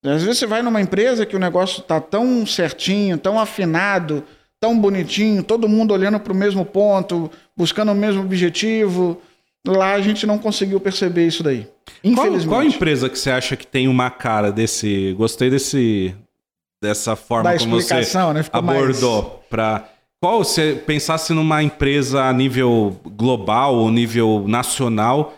[0.06, 4.26] Às vezes você vai numa empresa que o negócio está tão certinho, tão afinado,
[4.62, 9.20] tão bonitinho, todo mundo olhando para o mesmo ponto, buscando o mesmo objetivo.
[9.68, 11.68] Lá a gente não conseguiu perceber isso daí.
[12.04, 12.48] Infelizmente.
[12.48, 15.14] Qual, qual empresa que você acha que tem uma cara desse.
[15.18, 16.16] Gostei desse
[16.82, 18.44] dessa forma da como você né?
[18.52, 19.48] abordou mais...
[19.50, 25.38] para qual você pensasse numa empresa a nível global ou nível nacional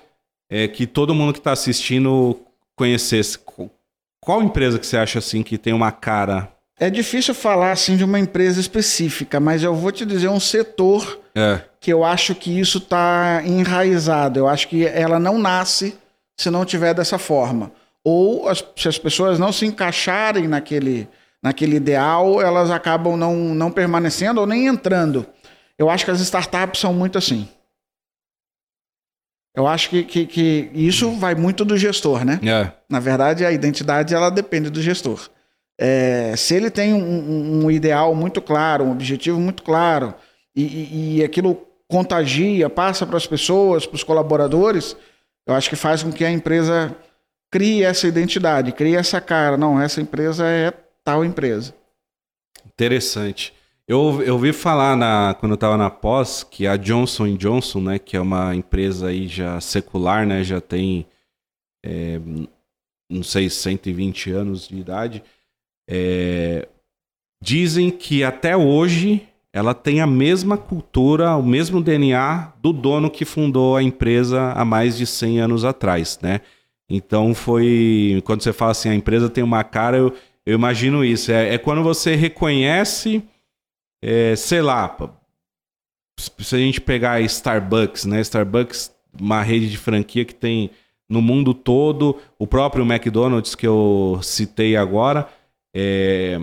[0.49, 2.39] é, que todo mundo que está assistindo
[2.77, 3.39] conhecesse.
[4.21, 8.03] Qual empresa que você acha assim que tem uma cara é difícil falar assim de
[8.03, 11.61] uma empresa específica, mas eu vou te dizer um setor é.
[11.79, 14.39] que eu acho que isso está enraizado.
[14.39, 15.95] Eu acho que ela não nasce
[16.37, 17.71] se não tiver dessa forma.
[18.03, 21.07] Ou as, se as pessoas não se encaixarem naquele,
[21.41, 25.25] naquele ideal, elas acabam não, não permanecendo ou nem entrando.
[25.77, 27.47] Eu acho que as startups são muito assim.
[29.55, 32.39] Eu acho que, que, que isso vai muito do gestor, né?
[32.43, 32.71] É.
[32.89, 35.29] Na verdade, a identidade ela depende do gestor.
[35.79, 40.13] É, se ele tem um, um, ideal muito claro, um objetivo muito claro,
[40.55, 44.95] e, e, aquilo contagia, passa para as pessoas, para os colaboradores,
[45.47, 46.95] eu acho que faz com que a empresa
[47.51, 49.57] crie essa identidade, crie essa cara.
[49.57, 50.71] Não, essa empresa é
[51.03, 51.75] tal empresa.
[52.65, 53.53] Interessante.
[53.87, 57.99] Eu, eu ouvi falar na, quando eu estava na pós que a Johnson Johnson, né,
[57.99, 61.05] que é uma empresa aí já secular, né, já tem,
[61.85, 62.19] é,
[63.09, 65.23] não sei, 120 anos de idade,
[65.89, 66.67] é,
[67.41, 73.25] dizem que até hoje ela tem a mesma cultura, o mesmo DNA do dono que
[73.25, 76.41] fundou a empresa há mais de 100 anos atrás, né?
[76.89, 80.13] Então foi, quando você fala assim, a empresa tem uma cara, eu,
[80.45, 81.31] eu imagino isso.
[81.31, 83.23] É, é quando você reconhece
[84.03, 84.97] é, sei lá,
[86.19, 88.19] se a gente pegar Starbucks, né?
[88.19, 90.71] Starbucks, uma rede de franquia que tem
[91.07, 95.29] no mundo todo, o próprio McDonald's que eu citei agora,
[95.75, 96.39] é,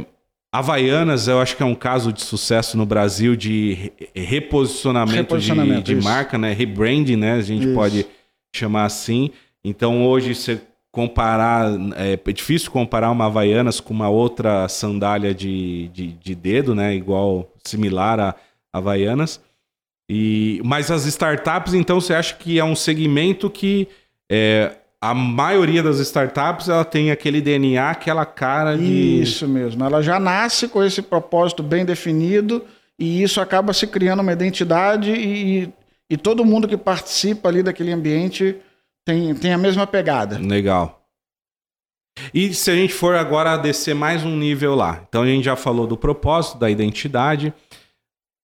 [0.53, 5.95] Havaianas, eu acho que é um caso de sucesso no Brasil de reposicionamento, reposicionamento de,
[5.95, 6.53] de marca, né?
[6.53, 7.35] Rebranding, né?
[7.35, 7.75] A gente isso.
[7.75, 8.07] pode
[8.55, 9.31] chamar assim.
[9.65, 11.71] Então hoje você comparar.
[11.97, 16.95] É, é, difícil comparar uma Havaianas com uma outra sandália de, de, de dedo, né?
[16.95, 18.35] Igual, similar a
[18.73, 19.41] Havaianas.
[20.11, 23.87] E, mas as startups, então, você acha que é um segmento que
[24.29, 29.23] é, a maioria das startups ela tem aquele DNA, aquela cara de.
[29.23, 29.83] Isso mesmo.
[29.83, 32.63] Ela já nasce com esse propósito bem definido
[32.99, 35.73] e isso acaba se criando uma identidade e,
[36.09, 38.57] e todo mundo que participa ali daquele ambiente
[39.07, 40.39] tem, tem a mesma pegada.
[40.39, 41.01] Legal.
[42.35, 45.03] E se a gente for agora descer mais um nível lá?
[45.09, 47.55] Então a gente já falou do propósito, da identidade.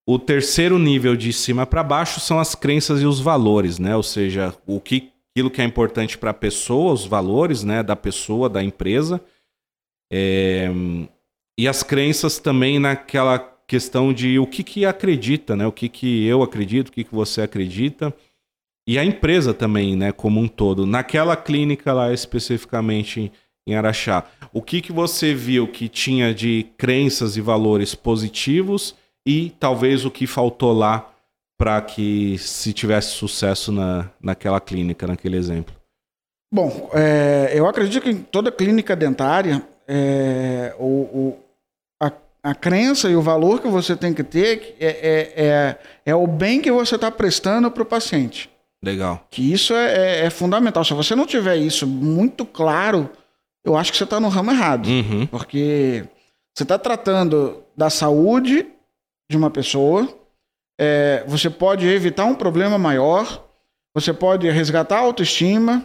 [0.09, 3.95] O terceiro nível de cima para baixo são as crenças e os valores, né?
[3.95, 7.95] Ou seja, o que, aquilo que é importante para a pessoa, os valores, né, da
[7.95, 9.21] pessoa, da empresa.
[10.11, 10.71] É...
[11.59, 15.67] E as crenças também naquela questão de o que, que acredita, né?
[15.67, 18.15] O que, que eu acredito, o que, que você acredita.
[18.89, 20.87] E a empresa também, né, como um todo.
[20.87, 23.31] Naquela clínica lá especificamente
[23.67, 28.95] em Araxá, o que, que você viu que tinha de crenças e valores positivos
[29.27, 31.13] e talvez o que faltou lá
[31.59, 35.75] para que se tivesse sucesso na, naquela clínica, naquele exemplo?
[36.53, 41.39] Bom, é, eu acredito que em toda clínica dentária, é, o, o
[42.01, 46.15] a, a, crença e o valor que você tem que ter é, é, é, é
[46.15, 48.51] o bem que você está prestando para o paciente.
[48.85, 49.27] Legal.
[49.31, 50.85] Que isso é, é, é, fundamental.
[50.85, 53.11] Se você não tiver isso muito claro,
[53.65, 54.87] eu acho que você está no ramo errado.
[54.87, 55.27] Uhum.
[55.27, 56.05] Porque
[56.55, 58.67] você está tratando da saúde
[59.29, 60.09] de uma pessoa,
[60.79, 63.45] é, você pode evitar um problema maior,
[63.95, 65.85] você pode resgatar a autoestima.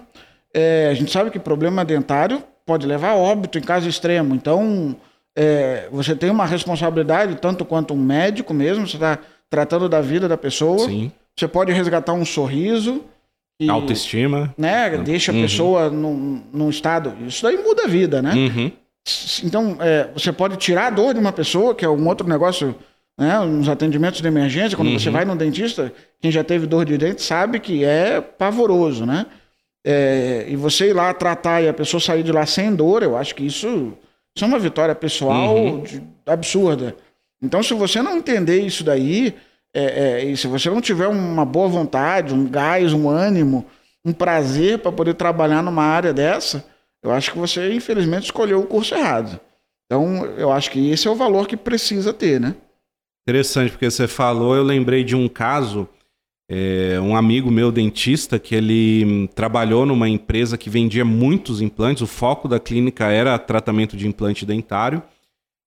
[0.54, 4.36] É, a gente sabe que problema dentário pode levar a óbito em caso extremo.
[4.36, 4.95] Então,
[5.36, 9.17] é, você tem uma responsabilidade, tanto quanto um médico mesmo, você está
[9.49, 10.88] tratando da vida da pessoa.
[10.88, 11.12] Sim.
[11.38, 13.04] Você pode resgatar um sorriso.
[13.60, 14.54] E, Autoestima.
[14.58, 15.41] Né, deixa a uhum.
[15.41, 17.13] pessoa num, num estado.
[17.25, 18.34] Isso daí muda a vida, né?
[18.34, 18.71] Uhum.
[19.43, 22.75] Então, é, você pode tirar a dor de uma pessoa, que é um outro negócio,
[23.17, 23.39] né?
[23.39, 25.00] Nos atendimentos de emergência, quando uhum.
[25.00, 29.26] você vai no dentista, quem já teve dor de dente sabe que é pavoroso, né?
[29.84, 33.17] É, e você ir lá tratar e a pessoa sair de lá sem dor, eu
[33.17, 33.93] acho que isso,
[34.36, 35.82] isso é uma vitória pessoal uhum.
[35.82, 36.95] de, absurda.
[37.41, 39.36] Então, se você não entender isso daí,
[39.74, 43.65] é, é, e se você não tiver uma boa vontade, um gás, um ânimo,
[44.06, 46.63] um prazer para poder trabalhar numa área dessa,
[47.04, 49.39] eu acho que você, infelizmente, escolheu o curso errado.
[49.86, 52.56] Então, eu acho que esse é o valor que precisa ter, né?
[53.28, 55.88] Interessante, porque você falou, eu lembrei de um caso,
[56.50, 62.02] é, um amigo meu dentista, que ele hum, trabalhou numa empresa que vendia muitos implantes,
[62.02, 65.04] o foco da clínica era tratamento de implante dentário,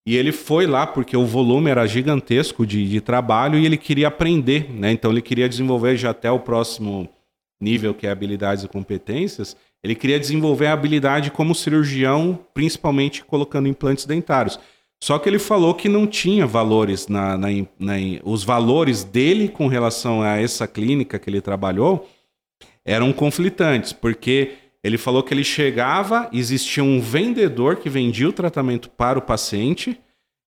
[0.06, 4.08] e ele foi lá porque o volume era gigantesco de, de trabalho e ele queria
[4.08, 4.92] aprender, né?
[4.92, 7.08] Então ele queria desenvolver já até o próximo
[7.58, 9.56] nível, que é habilidades e competências.
[9.82, 14.58] Ele queria desenvolver a habilidade como cirurgião, principalmente colocando implantes dentários.
[15.04, 17.92] Só que ele falou que não tinha valores na, na, na,
[18.24, 22.08] os valores dele com relação a essa clínica que ele trabalhou
[22.86, 28.88] eram conflitantes, porque ele falou que ele chegava, existia um vendedor que vendia o tratamento
[28.88, 30.00] para o paciente,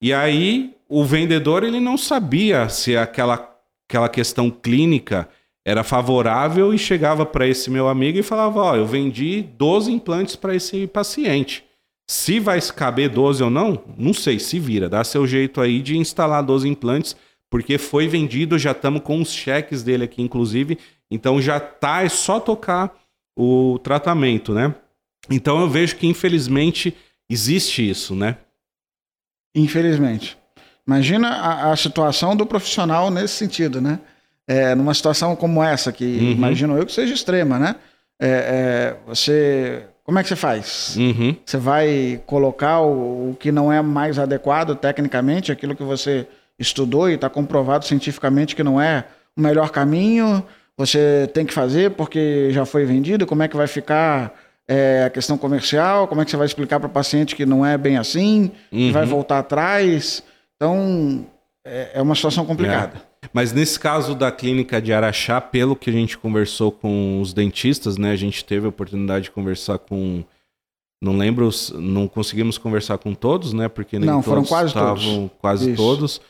[0.01, 3.53] e aí o vendedor ele não sabia se aquela,
[3.89, 5.27] aquela questão clínica
[5.65, 9.91] era favorável e chegava para esse meu amigo e falava: Ó, oh, eu vendi 12
[9.91, 11.64] implantes para esse paciente.
[12.07, 14.87] Se vai caber 12 ou não, não sei, se vira.
[14.87, 17.15] Dá seu jeito aí de instalar 12 implantes,
[17.49, 20.77] porque foi vendido, já estamos com os cheques dele aqui, inclusive,
[21.09, 22.93] Então já tá, é só tocar
[23.37, 24.73] o tratamento, né?
[25.29, 26.95] Então eu vejo que infelizmente
[27.29, 28.37] existe isso, né?
[29.55, 30.37] Infelizmente.
[30.87, 33.99] Imagina a, a situação do profissional nesse sentido, né?
[34.47, 36.31] É, numa situação como essa, que uhum.
[36.31, 37.75] imagino eu que seja extrema, né?
[38.19, 39.87] É, é, você.
[40.05, 40.95] Como é que você faz?
[40.95, 41.35] Uhum.
[41.43, 46.27] Você vai colocar o, o, que não é mais adequado tecnicamente, aquilo que você
[46.59, 50.45] estudou e está comprovado cientificamente que não é o melhor caminho,
[50.77, 54.33] você tem que fazer porque já foi vendido, como é que vai ficar
[54.67, 57.65] é, a questão comercial, como é que você vai explicar para o paciente que não
[57.65, 58.91] é bem assim, uhum.
[58.91, 60.23] vai voltar atrás.
[60.55, 61.25] Então,
[61.65, 62.93] é, é uma situação complicada.
[62.95, 63.14] É.
[63.35, 67.97] Mas nesse caso da clínica de Araxá, pelo que a gente conversou com os dentistas,
[67.97, 68.11] né?
[68.11, 70.23] A gente teve a oportunidade de conversar com.
[71.03, 73.67] Não lembro, não conseguimos conversar com todos, né?
[73.67, 75.31] Porque nem não, todos foram quase estavam todos.
[75.37, 75.75] quase Isso.
[75.75, 76.21] todos.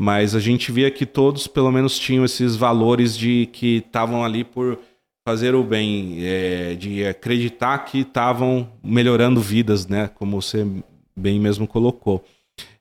[0.00, 4.42] Mas a gente via que todos, pelo menos, tinham esses valores de que estavam ali
[4.42, 4.78] por
[5.22, 10.08] fazer o bem, é, de acreditar que estavam melhorando vidas, né?
[10.14, 10.66] Como você
[11.14, 12.24] bem mesmo colocou.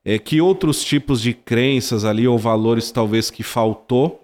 [0.06, 4.20] É, que outros tipos de crenças ali ou valores talvez que faltou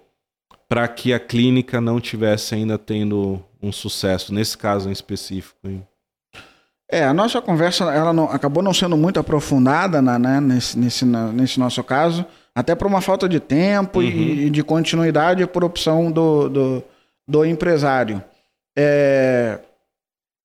[0.68, 5.58] para que a clínica não tivesse ainda tendo um sucesso nesse caso em específico?
[5.64, 5.86] Hein?
[6.90, 11.04] É, a nossa conversa ela não, acabou não sendo muito aprofundada na, né, nesse, nesse,
[11.04, 14.04] na, nesse nosso caso, até por uma falta de tempo uhum.
[14.04, 16.84] e, e, de continuidade por opção do, do,
[17.26, 18.22] do empresário.
[18.76, 19.60] É,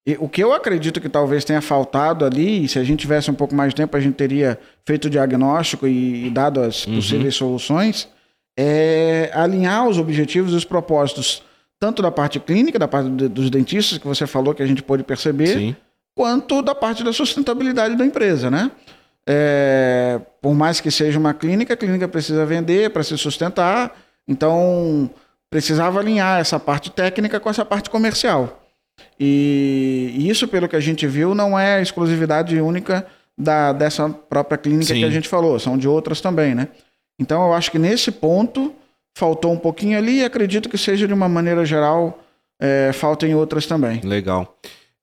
[0.07, 3.33] e o que eu acredito que talvez tenha faltado ali, se a gente tivesse um
[3.33, 6.95] pouco mais de tempo, a gente teria feito o diagnóstico e, e dado as uhum.
[6.95, 8.07] possíveis soluções,
[8.55, 11.41] é alinhar os objetivos e os propósitos,
[11.79, 15.03] tanto da parte clínica, da parte dos dentistas, que você falou que a gente pôde
[15.03, 15.75] perceber, Sim.
[16.15, 18.71] quanto da parte da sustentabilidade da empresa, né?
[19.27, 25.09] É, por mais que seja uma clínica, a clínica precisa vender para se sustentar, então
[25.49, 28.64] precisava alinhar essa parte técnica com essa parte comercial.
[29.19, 33.05] E isso, pelo que a gente viu, não é exclusividade única
[33.37, 34.99] da, dessa própria clínica Sim.
[34.99, 36.67] que a gente falou, são de outras também, né?
[37.19, 38.73] Então eu acho que nesse ponto
[39.17, 42.19] faltou um pouquinho ali e acredito que seja de uma maneira geral,
[42.59, 44.01] é, falta em outras também.
[44.01, 44.57] Legal.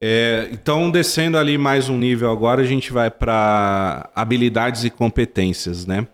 [0.05, 5.87] É, então, descendo ali mais um nível agora, a gente vai para habilidades e competências,
[5.87, 6.07] né?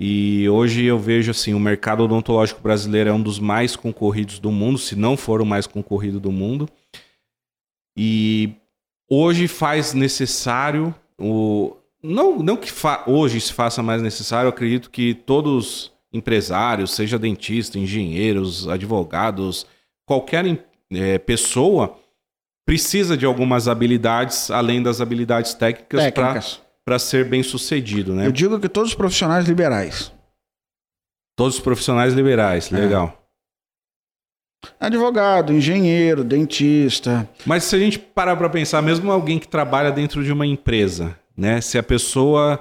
[0.00, 4.50] E hoje eu vejo assim, o mercado odontológico brasileiro é um dos mais concorridos do
[4.50, 6.68] mundo, se não for o mais concorrido do mundo.
[8.00, 8.52] E
[9.10, 13.02] hoje faz necessário o não não que fa...
[13.08, 19.66] hoje se faça mais necessário, eu acredito que todos empresários, seja dentista, engenheiros, advogados,
[20.06, 21.98] qualquer é, pessoa
[22.64, 26.60] precisa de algumas habilidades além das habilidades técnicas, técnicas.
[26.84, 28.28] para ser bem sucedido, né?
[28.28, 30.12] Eu digo que todos os profissionais liberais.
[31.36, 32.76] Todos os profissionais liberais, é.
[32.76, 33.17] legal.
[34.80, 37.28] Advogado, engenheiro, dentista.
[37.46, 41.16] Mas se a gente parar para pensar, mesmo alguém que trabalha dentro de uma empresa,
[41.36, 41.60] né?
[41.60, 42.60] Se a pessoa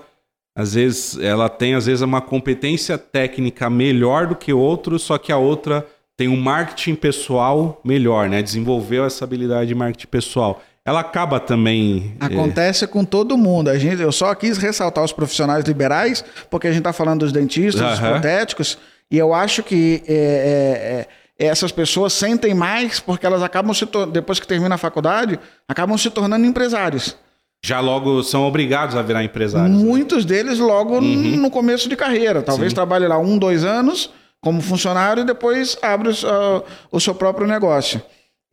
[0.55, 5.31] às vezes ela tem às vezes uma competência técnica melhor do que outro, só que
[5.31, 5.85] a outra
[6.17, 8.41] tem um marketing pessoal melhor, né?
[8.41, 10.61] Desenvolveu essa habilidade de marketing pessoal.
[10.83, 12.15] Ela acaba também.
[12.19, 12.87] É, Acontece é...
[12.87, 13.69] com todo mundo.
[13.69, 17.31] A gente, eu só quis ressaltar os profissionais liberais, porque a gente está falando dos
[17.31, 17.89] dentistas, uhum.
[17.89, 18.77] dos protéticos,
[19.11, 21.07] e eu acho que é, é
[21.39, 26.09] essas pessoas sentem mais porque elas acabam se depois que termina a faculdade, acabam se
[26.09, 27.15] tornando empresários.
[27.63, 29.77] Já logo são obrigados a virar empresários.
[29.77, 29.83] Né?
[29.83, 30.35] Muitos né?
[30.35, 31.37] deles logo uhum.
[31.37, 32.41] no começo de carreira.
[32.41, 32.75] Talvez Sim.
[32.75, 38.01] trabalhe lá um, dois anos como funcionário e depois abre o, o seu próprio negócio.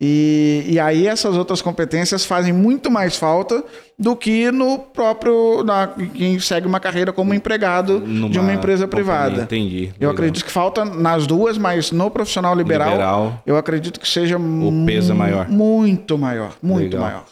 [0.00, 3.62] E, e aí essas outras competências fazem muito mais falta
[3.96, 8.88] do que no próprio na, quem segue uma carreira como empregado Numa de uma empresa
[8.88, 9.42] privada.
[9.42, 9.86] Entendi.
[9.86, 10.12] Eu legal.
[10.12, 14.84] acredito que falta nas duas, mas no profissional liberal, liberal eu acredito que seja o
[14.84, 15.48] peso é maior.
[15.48, 17.00] Muito maior, muito legal.
[17.00, 17.24] maior.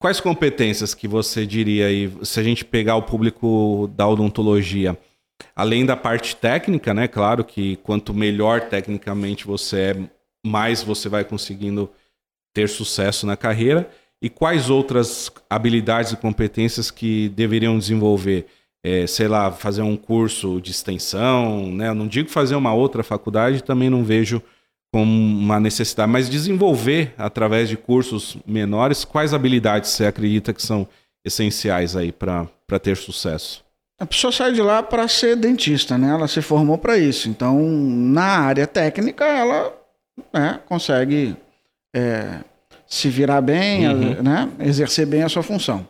[0.00, 4.96] Quais competências que você diria aí, se a gente pegar o público da odontologia,
[5.56, 7.08] além da parte técnica, né?
[7.08, 9.96] Claro que quanto melhor tecnicamente você é,
[10.46, 11.90] mais você vai conseguindo
[12.52, 13.88] ter sucesso na carreira
[14.20, 18.46] e quais outras habilidades e competências que deveriam desenvolver?
[18.84, 21.88] É, sei lá, fazer um curso de extensão, né?
[21.88, 24.40] Eu não digo fazer uma outra faculdade, também não vejo
[24.92, 30.88] como uma necessidade, mas desenvolver através de cursos menores, quais habilidades você acredita que são
[31.24, 32.48] essenciais aí para
[32.80, 33.64] ter sucesso?
[34.00, 36.10] A pessoa sai de lá para ser dentista, né?
[36.10, 37.28] Ela se formou para isso.
[37.28, 39.76] Então, na área técnica, ela
[40.32, 41.36] né, consegue
[41.98, 42.40] é,
[42.86, 44.22] se virar bem, uhum.
[44.22, 44.48] né?
[44.60, 45.86] exercer bem a sua função.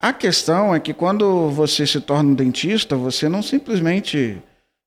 [0.00, 4.40] A questão é que quando você se torna um dentista, você não simplesmente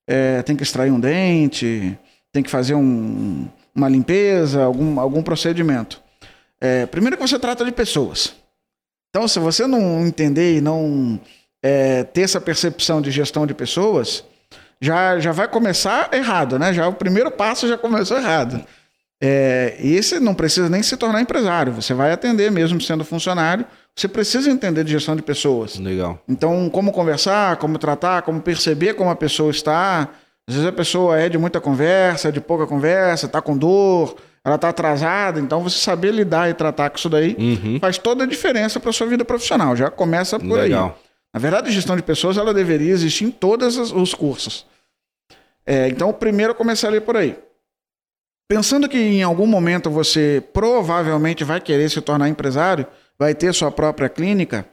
[0.07, 1.97] é, tem que extrair um dente,
[2.31, 6.01] tem que fazer um, uma limpeza, algum, algum procedimento.
[6.59, 8.33] É, primeiro que você trata de pessoas.
[9.09, 11.19] Então, se você não entender e não
[11.61, 14.23] é, ter essa percepção de gestão de pessoas,
[14.79, 16.73] já, já vai começar errado, né?
[16.73, 18.65] Já o primeiro passo já começou errado.
[19.24, 23.63] É, e esse não precisa nem se tornar empresário, você vai atender mesmo sendo funcionário,
[23.95, 25.78] você precisa entender de gestão de pessoas.
[25.78, 26.19] Legal.
[26.28, 30.09] Então, como conversar, como tratar, como perceber como a pessoa está.
[30.49, 34.15] Às vezes a pessoa é de muita conversa, é de pouca conversa, está com dor,
[34.43, 35.39] ela está atrasada.
[35.39, 37.78] Então, você saber lidar e tratar com isso daí Uhum.
[37.80, 39.76] faz toda a diferença para sua vida profissional.
[39.76, 40.69] Já começa por aí.
[40.69, 40.97] Legal.
[41.32, 44.65] Na verdade, a gestão de pessoas ela deveria existir em todos os- os cursos.
[45.65, 47.38] É, então, primeiro eu começaria por aí.
[48.51, 52.85] Pensando que em algum momento você provavelmente vai querer se tornar empresário,
[53.17, 54.65] vai ter sua própria clínica,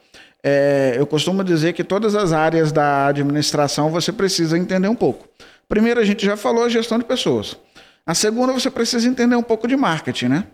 [0.42, 5.28] é, eu costumo dizer que todas as áreas da administração você precisa entender um pouco.
[5.68, 7.56] Primeiro, a gente já falou a gestão de pessoas.
[8.04, 10.44] A segunda, você precisa entender um pouco de marketing, né?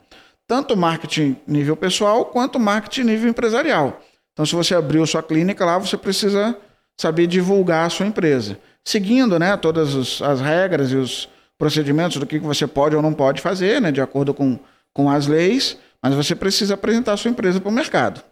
[0.46, 4.02] Tanto marketing nível pessoal quanto marketing nível empresarial.
[4.34, 6.54] Então, se você abriu sua clínica lá, você precisa
[6.94, 8.58] saber divulgar a sua empresa.
[8.84, 13.40] Seguindo né, todas as regras e os procedimentos do que você pode ou não pode
[13.40, 14.58] fazer, né, de acordo com,
[14.92, 18.22] com as leis, mas você precisa apresentar a sua empresa para o mercado.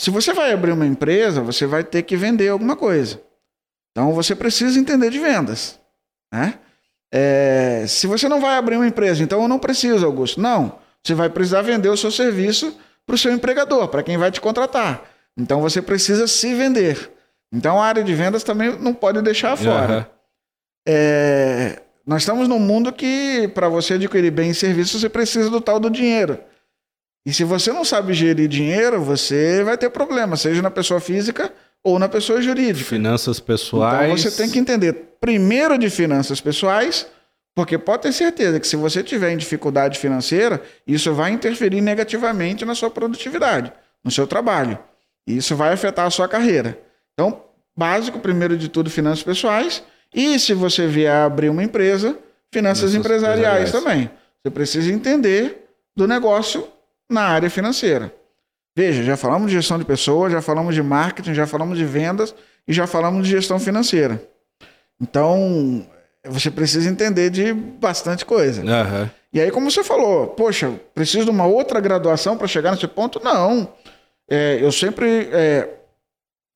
[0.00, 3.20] Se você vai abrir uma empresa, você vai ter que vender alguma coisa.
[3.90, 5.78] Então, você precisa entender de vendas.
[6.32, 6.54] Né?
[7.12, 10.40] É, se você não vai abrir uma empresa, então eu não preciso, Augusto.
[10.40, 10.78] Não.
[11.02, 14.40] Você vai precisar vender o seu serviço para o seu empregador, para quem vai te
[14.40, 15.02] contratar.
[15.36, 17.10] Então você precisa se vender.
[17.52, 19.94] Então a área de vendas também não pode deixar fora.
[19.94, 20.06] Aham.
[20.86, 25.78] É, nós estamos num mundo que, para você adquirir bem serviços, você precisa do tal
[25.78, 26.40] do dinheiro.
[27.26, 31.52] E se você não sabe gerir dinheiro, você vai ter problema, seja na pessoa física
[31.84, 32.88] ou na pessoa jurídica.
[32.88, 34.06] Finanças pessoais.
[34.06, 37.06] Então você tem que entender primeiro de finanças pessoais,
[37.54, 42.64] porque pode ter certeza que se você tiver em dificuldade financeira, isso vai interferir negativamente
[42.64, 43.70] na sua produtividade,
[44.02, 44.78] no seu trabalho.
[45.26, 46.78] E isso vai afetar a sua carreira.
[47.12, 47.42] Então,
[47.76, 49.82] básico, primeiro de tudo, finanças pessoais.
[50.14, 52.18] E se você vier abrir uma empresa,
[52.52, 53.72] finanças Finanças empresariais empresariais.
[53.72, 54.10] também.
[54.42, 56.66] Você precisa entender do negócio
[57.10, 58.12] na área financeira.
[58.76, 62.34] Veja, já falamos de gestão de pessoas, já falamos de marketing, já falamos de vendas
[62.66, 64.22] e já falamos de gestão financeira.
[65.00, 65.84] Então,
[66.24, 68.62] você precisa entender de bastante coisa.
[68.62, 69.10] Aham.
[69.32, 73.20] E aí, como você falou, poxa, preciso de uma outra graduação para chegar nesse ponto?
[73.22, 73.72] Não.
[74.30, 75.68] É, eu sempre é,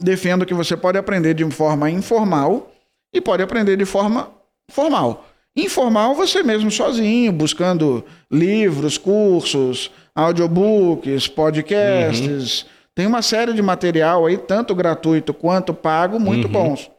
[0.01, 2.72] defendo que você pode aprender de forma informal
[3.13, 4.31] e pode aprender de forma
[4.71, 5.27] formal.
[5.55, 12.65] Informal, você mesmo sozinho, buscando livros, cursos, audiobooks, podcasts.
[12.95, 16.53] Tem uma série de material aí, tanto gratuito quanto pago, muito Uhum.
[16.53, 16.91] bons.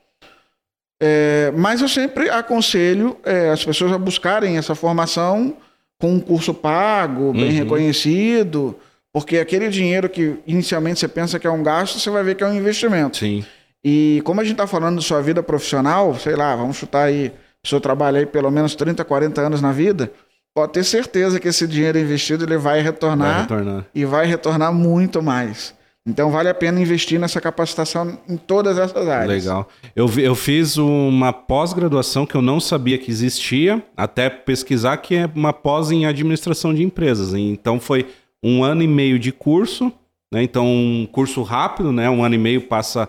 [1.01, 5.55] É, mas eu sempre aconselho é, as pessoas a buscarem essa formação
[5.99, 7.57] com um curso pago, bem Uhum.
[7.57, 8.75] reconhecido,
[9.11, 12.43] porque aquele dinheiro que inicialmente você pensa que é um gasto, você vai ver que
[12.43, 13.17] é um investimento.
[13.17, 13.43] Sim.
[13.85, 17.31] E como a gente está falando de sua vida profissional, sei lá, vamos chutar aí,
[17.63, 20.11] o senhor trabalha aí pelo menos 30, 40 anos na vida,
[20.55, 23.85] pode ter certeza que esse dinheiro investido ele vai retornar Vai retornar.
[23.93, 25.73] e vai retornar muito mais.
[26.05, 29.45] Então vale a pena investir nessa capacitação em todas essas áreas.
[29.45, 29.69] Legal.
[29.95, 35.29] Eu, eu fiz uma pós-graduação que eu não sabia que existia, até pesquisar, que é
[35.33, 37.33] uma pós em administração de empresas.
[37.33, 38.05] Então foi
[38.43, 39.93] um ano e meio de curso,
[40.33, 40.43] né?
[40.43, 42.09] Então um curso rápido, né?
[42.09, 43.07] Um ano e meio passa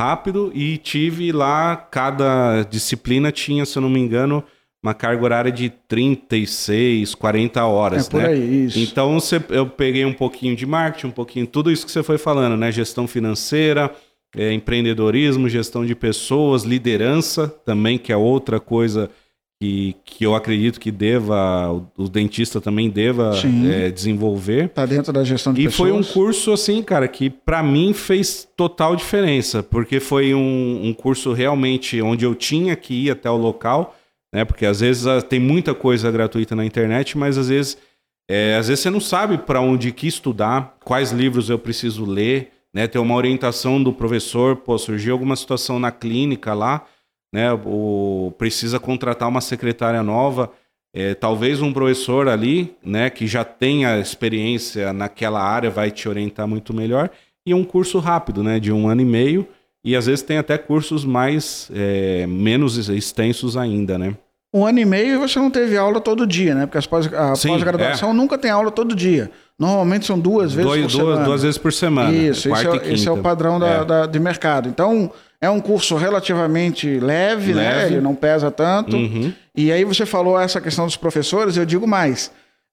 [0.00, 4.42] rápido e tive lá, cada disciplina tinha, se eu não me engano,
[4.82, 8.26] uma carga horária de 36, 40 horas, É né?
[8.28, 8.68] aí.
[8.76, 12.16] Então você- eu peguei um pouquinho de marketing, um pouquinho tudo isso que você foi
[12.16, 12.72] falando, né?
[12.72, 13.90] Gestão financeira,
[14.34, 19.10] é, empreendedorismo, gestão de pessoas, liderança também, que é outra coisa
[19.60, 23.32] que, que eu acredito que deva, o, o dentista também deva
[23.70, 24.70] é, desenvolver.
[24.70, 25.90] Tá dentro da gestão de E pessoas.
[25.90, 30.94] foi um curso, assim, cara, que pra mim fez total diferença, porque foi um, um
[30.94, 33.94] curso realmente onde eu tinha que ir até o local,
[34.34, 34.46] né?
[34.46, 37.76] Porque às vezes ah, tem muita coisa gratuita na internet, mas às vezes,
[38.30, 42.50] é, às vezes você não sabe pra onde que estudar, quais livros eu preciso ler,
[42.72, 42.86] né?
[42.86, 46.86] Ter uma orientação do professor, pô, surgiu alguma situação na clínica lá,
[47.32, 47.52] né?
[47.64, 50.50] O, precisa contratar uma secretária nova.
[50.94, 56.48] É, talvez um professor ali, né, que já tenha experiência naquela área, vai te orientar
[56.48, 57.08] muito melhor.
[57.46, 59.46] E um curso rápido, né, de um ano e meio.
[59.84, 64.14] E às vezes tem até cursos mais é, menos extensos ainda, né?
[64.52, 66.66] Um ano e meio você não teve aula todo dia, né?
[66.66, 69.30] Porque as pós- a pós-graduação nunca tem aula todo dia.
[69.56, 71.24] Normalmente são duas vezes Dois, por duas, semana.
[71.24, 72.12] duas vezes por semana.
[72.12, 73.84] Isso, esse é, o- e esse é o padrão da, É.
[73.84, 74.68] da- de mercado.
[74.68, 77.70] Então, é um curso relativamente leve, né?
[77.70, 77.94] Leve.
[77.94, 78.96] Ele não pesa tanto.
[78.96, 79.32] Uhum.
[79.56, 82.30] E aí você falou essa questão dos professores, eu digo mais.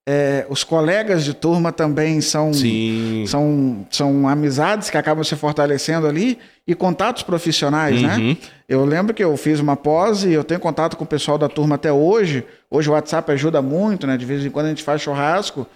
[0.10, 3.26] é, os colegas de turma também são, Sim.
[3.28, 8.16] são, são amizades que acabam se fortalecendo ali e contatos profissionais, né?
[8.16, 8.38] Uhum.
[8.70, 11.50] Eu lembro que eu fiz uma pós e eu tenho contato com o pessoal da
[11.50, 12.46] turma até hoje.
[12.72, 14.16] Hoje o WhatsApp ajuda muito, né?
[14.16, 15.68] De vez em quando a gente faz churrasco.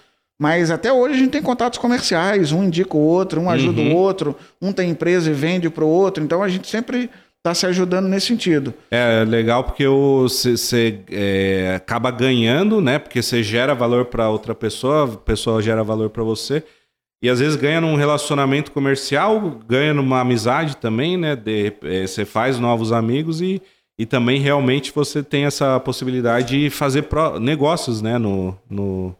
[0.41, 3.93] Mas até hoje a gente tem contatos comerciais, um indica o outro, um ajuda Uhum.
[3.93, 6.23] o outro, um tem empresa e vende para o outro.
[6.23, 8.73] Então a gente sempre está se ajudando nesse sentido.
[8.89, 10.99] É legal porque você
[11.75, 12.97] acaba ganhando, né?
[12.97, 16.63] Porque você gera valor para outra pessoa, a pessoa gera valor para você.
[17.23, 21.37] E às vezes ganha num relacionamento comercial, ganha numa amizade também, né?
[22.07, 23.61] Você faz novos amigos e,
[23.97, 28.17] e também realmente você tem essa possibilidade de fazer pró- negócios, né?
[28.17, 29.15] No, no,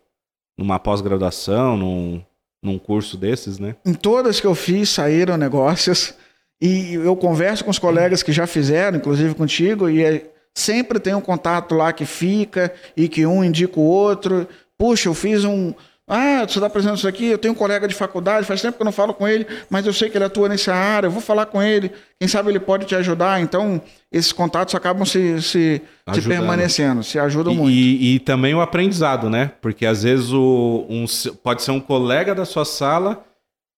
[0.62, 2.22] numa pós-graduação, num,
[2.64, 3.76] num curso desses, né?
[3.86, 6.14] Em todas que eu fiz saíram negócios
[6.62, 11.16] e eu converso com os colegas que já fizeram, inclusive contigo, e é- sempre tem
[11.16, 14.47] um contato lá que fica e que um indica o outro.
[14.78, 15.74] Puxa, eu fiz um.
[16.14, 17.28] Ah, você está apresentando isso aqui?
[17.28, 19.86] Eu tenho um colega de faculdade, faz tempo que eu não falo com ele, mas
[19.86, 21.89] eu sei que ele atua nessa área, eu vou falar com ele,
[22.20, 23.39] quem sabe ele pode te ajudar.
[23.41, 23.82] Então,
[24.12, 25.82] esses contatos acabam se, se,
[26.14, 27.72] se permanecendo, se ajudam E, muito.
[27.72, 29.51] e- e também o aprendizado, né?
[29.62, 31.05] Porque às vezes o, um,
[31.41, 33.24] pode ser um colega da sua sala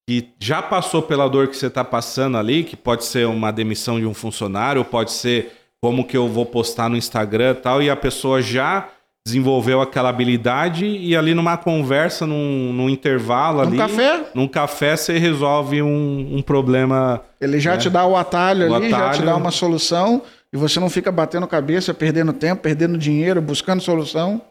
[0.09, 3.99] que já passou pela dor que você está passando ali, que pode ser uma demissão
[3.99, 7.89] de um funcionário, pode ser como que eu vou postar no Instagram e tal, e
[7.89, 8.89] a pessoa já
[9.26, 14.97] desenvolveu aquela habilidade e ali numa conversa, num, num intervalo Um ali, café, num café
[14.97, 17.78] você resolve um, um problema ele já É.
[17.78, 19.26] te dá o atalho O ali, já te atalho.
[19.26, 20.21] dá uma solução,
[20.51, 24.41] e você não fica batendo cabeça, perdendo tempo, perdendo dinheiro, buscando solução.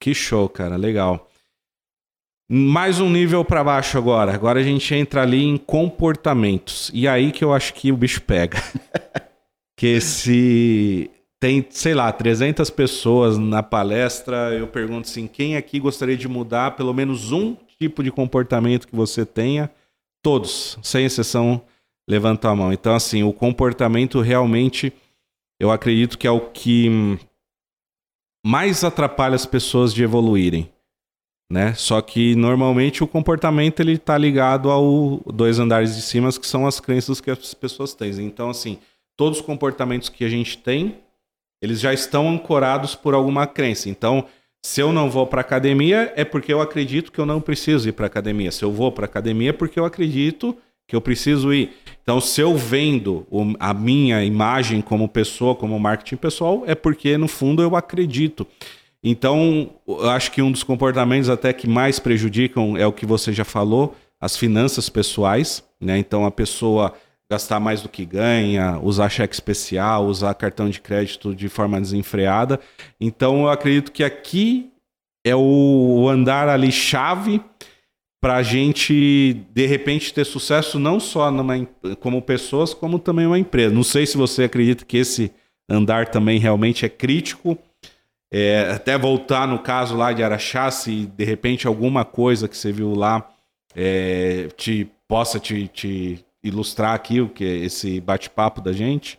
[0.00, 1.28] Que show, cara, legal.
[2.50, 4.34] Mais um nível para baixo agora.
[4.34, 6.90] Agora a gente entra ali em comportamentos.
[6.92, 8.58] E aí que eu acho que o bicho pega.
[9.78, 11.08] que se
[11.42, 16.76] tem, sei lá, 300 pessoas na palestra, eu pergunto assim, quem aqui gostaria de mudar
[16.76, 19.68] pelo menos um tipo de comportamento que você tenha?
[20.22, 21.60] Todos, sem exceção,
[22.08, 22.72] levantam a mão.
[22.72, 24.92] Então assim, o comportamento realmente
[25.58, 27.18] eu acredito que é o que
[28.46, 30.70] mais atrapalha as pessoas de evoluírem,
[31.50, 31.74] né?
[31.74, 36.68] Só que normalmente o comportamento ele tá ligado ao dois andares de cima, que são
[36.68, 38.12] as crenças que as pessoas têm.
[38.20, 38.78] Então assim,
[39.16, 41.01] todos os comportamentos que a gente tem,
[41.62, 43.88] eles já estão ancorados por alguma crença.
[43.88, 44.26] Então,
[44.64, 47.92] se eu não vou para academia é porque eu acredito que eu não preciso ir
[47.92, 48.50] para academia.
[48.50, 50.56] Se eu vou para academia é porque eu acredito
[50.86, 51.70] que eu preciso ir.
[52.02, 53.26] Então, se eu vendo
[53.58, 58.46] a minha imagem como pessoa, como marketing pessoal, é porque no fundo eu acredito.
[59.02, 63.32] Então, eu acho que um dos comportamentos até que mais prejudicam é o que você
[63.32, 65.98] já falou, as finanças pessoais, né?
[65.98, 66.92] Então, a pessoa
[67.32, 72.60] gastar mais do que ganha, usar cheque especial, usar cartão de crédito de forma desenfreada.
[73.00, 74.70] Então, eu acredito que aqui
[75.24, 77.40] é o andar ali chave
[78.20, 81.66] para a gente, de repente, ter sucesso não só numa,
[82.00, 83.74] como pessoas, como também uma empresa.
[83.74, 85.32] Não sei se você acredita que esse
[85.68, 87.56] andar também realmente é crítico.
[88.30, 92.70] É, até voltar no caso lá de Araxá, se de repente alguma coisa que você
[92.70, 93.26] viu lá
[93.74, 99.18] é, te possa te, te ilustrar aqui o que é esse bate-papo da gente.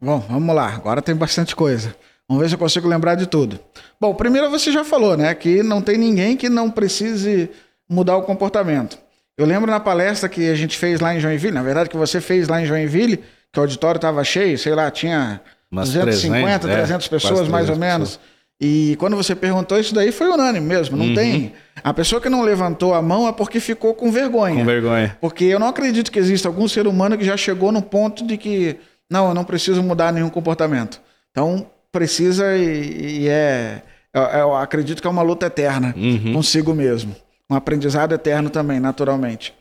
[0.00, 0.68] Bom, vamos lá.
[0.68, 1.94] Agora tem bastante coisa.
[2.28, 3.58] Vamos ver se eu consigo lembrar de tudo.
[4.00, 5.34] Bom, primeiro você já falou, né?
[5.34, 7.50] Que não tem ninguém que não precise
[7.88, 8.98] mudar o comportamento.
[9.36, 12.20] Eu lembro na palestra que a gente fez lá em Joinville, na verdade que você
[12.20, 15.40] fez lá em Joinville, que o auditório estava cheio, sei lá, tinha
[15.70, 18.20] Umas 250, 300, é, 300 pessoas quase mais ou 300 menos.
[18.60, 21.14] E quando você perguntou isso daí foi unânime mesmo, não Uhum.
[21.14, 21.52] tem.
[21.82, 24.56] A pessoa que não levantou a mão é porque ficou com vergonha.
[24.56, 25.18] Com vergonha.
[25.20, 28.36] Porque eu não acredito que exista algum ser humano que já chegou no ponto de
[28.38, 28.76] que,
[29.10, 31.00] não, eu não preciso mudar nenhum comportamento.
[31.30, 33.82] Então, precisa e, e é.
[34.14, 36.32] Eu, eu acredito que é uma luta eterna Uhum.
[36.34, 37.14] consigo mesmo.
[37.50, 39.52] Um aprendizado eterno também, naturalmente.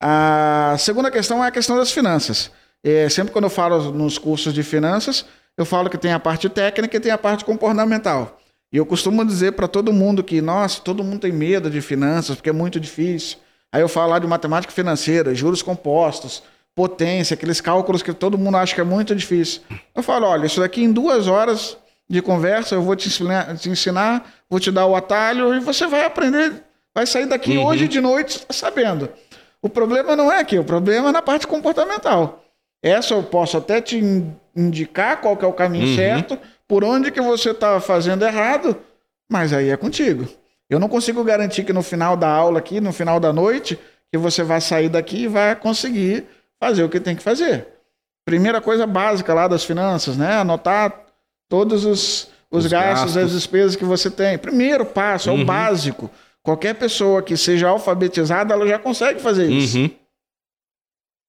[0.00, 2.50] A segunda questão é a questão das finanças.
[2.84, 5.26] É, sempre quando eu falo nos cursos de finanças,
[5.58, 8.38] eu falo que tem a parte técnica e tem a parte comportamental.
[8.72, 12.36] E eu costumo dizer para todo mundo que, nossa, todo mundo tem medo de finanças
[12.36, 13.38] porque é muito difícil.
[13.72, 16.42] Aí eu falo lá de matemática financeira, juros compostos,
[16.74, 19.62] potência, aqueles cálculos que todo mundo acha que é muito difícil.
[19.94, 21.76] Eu falo, olha, isso daqui em duas horas
[22.08, 25.86] de conversa eu vou te ensinar, te ensinar vou te dar o atalho e você
[25.86, 26.62] vai aprender,
[26.94, 27.66] vai sair daqui Uhum.
[27.66, 29.10] hoje de noite sabendo.
[29.60, 32.44] O problema não é aqui, o problema é na parte comportamental.
[32.82, 35.96] Essa eu posso até te in- indicar qual que é o caminho Uhum.
[35.96, 38.76] certo, por onde que você está fazendo errado,
[39.30, 40.26] mas aí é contigo.
[40.70, 43.78] Eu não consigo garantir que no final da aula aqui, no final da noite,
[44.12, 46.24] que você vai sair daqui e vai conseguir
[46.60, 47.66] fazer o que tem que fazer.
[48.24, 50.34] Primeira coisa básica lá das finanças, né?
[50.34, 50.92] Anotar
[51.48, 54.36] todos os, os, os gastos, gastos, as despesas que você tem.
[54.36, 55.38] Primeiro passo, uhum.
[55.38, 56.10] é o básico.
[56.42, 59.78] Qualquer pessoa que seja alfabetizada, ela já consegue fazer isso.
[59.78, 59.90] Uhum.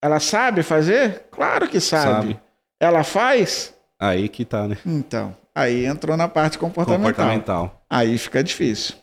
[0.02, 1.26] Ela sabe fazer?
[1.32, 2.12] Claro que sabe.
[2.12, 2.40] sabe.
[2.80, 3.74] Ela faz?
[4.00, 4.78] Aí que tá, né?
[4.86, 7.12] Então, aí entrou na parte comportamental.
[7.12, 7.84] Comportamental.
[7.90, 8.96] Aí fica difícil.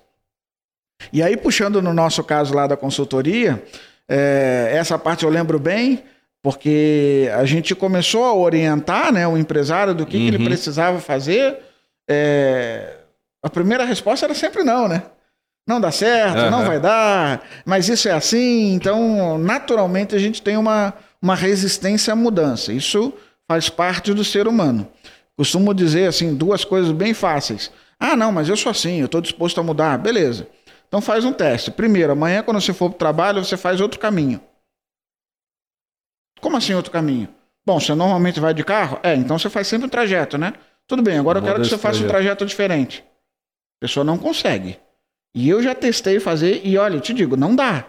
[1.13, 3.63] E aí, puxando no nosso caso lá da consultoria,
[4.09, 6.03] é, essa parte eu lembro bem,
[6.43, 10.23] porque a gente começou a orientar né, o empresário do que, uhum.
[10.23, 10.45] que ele uhum.
[10.45, 11.59] precisava fazer.
[12.09, 12.95] É,
[13.43, 15.03] a primeira resposta era sempre não, né?
[15.67, 16.51] Não dá certo, uhum.
[16.51, 18.73] não vai dar, mas isso é assim.
[18.73, 22.73] Então, naturalmente, a gente tem uma, uma resistência à mudança.
[22.73, 23.13] Isso
[23.49, 24.89] faz parte do ser humano.
[25.37, 27.71] Costumo dizer assim duas coisas bem fáceis.
[27.99, 29.99] Ah, não, mas eu sou assim, eu estou disposto a mudar.
[29.99, 30.47] Beleza.
[30.87, 31.71] Então faz um teste.
[31.71, 34.41] Primeiro, amanhã quando você for para o trabalho, você faz outro caminho.
[36.41, 37.29] Como assim outro caminho?
[37.67, 39.01] Bom, você normalmente vai de carro?
[39.03, 40.53] É, então você faz sempre um trajeto, né?
[40.87, 43.05] Tudo bem, agora eu quero que você faça um trajeto diferente.
[43.79, 44.79] A pessoa não consegue.
[45.37, 47.85] E eu já testei fazer e olha, eu te digo, não dá.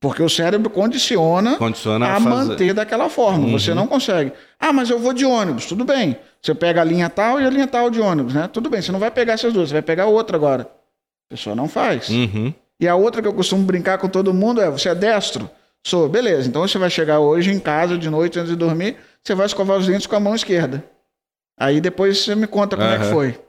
[0.00, 3.46] Porque o cérebro condiciona, condiciona a, a manter daquela forma.
[3.46, 3.52] Uhum.
[3.58, 4.32] Você não consegue.
[4.60, 5.66] Ah, mas eu vou de ônibus.
[5.66, 6.16] Tudo bem.
[6.40, 8.48] Você pega a linha tal e a linha tal de ônibus, né?
[8.52, 8.80] Tudo bem.
[8.80, 10.62] Você não vai pegar essas duas, você vai pegar outra agora.
[10.62, 12.08] A pessoa não faz.
[12.10, 12.54] Uhum.
[12.78, 15.50] E a outra que eu costumo brincar com todo mundo é: você é destro?
[15.84, 16.08] Sou.
[16.08, 16.48] Beleza.
[16.48, 19.78] Então você vai chegar hoje em casa de noite antes de dormir, você vai escovar
[19.78, 20.84] os dentes com a mão esquerda.
[21.58, 22.94] Aí depois você me conta como uhum.
[22.94, 23.40] é que foi.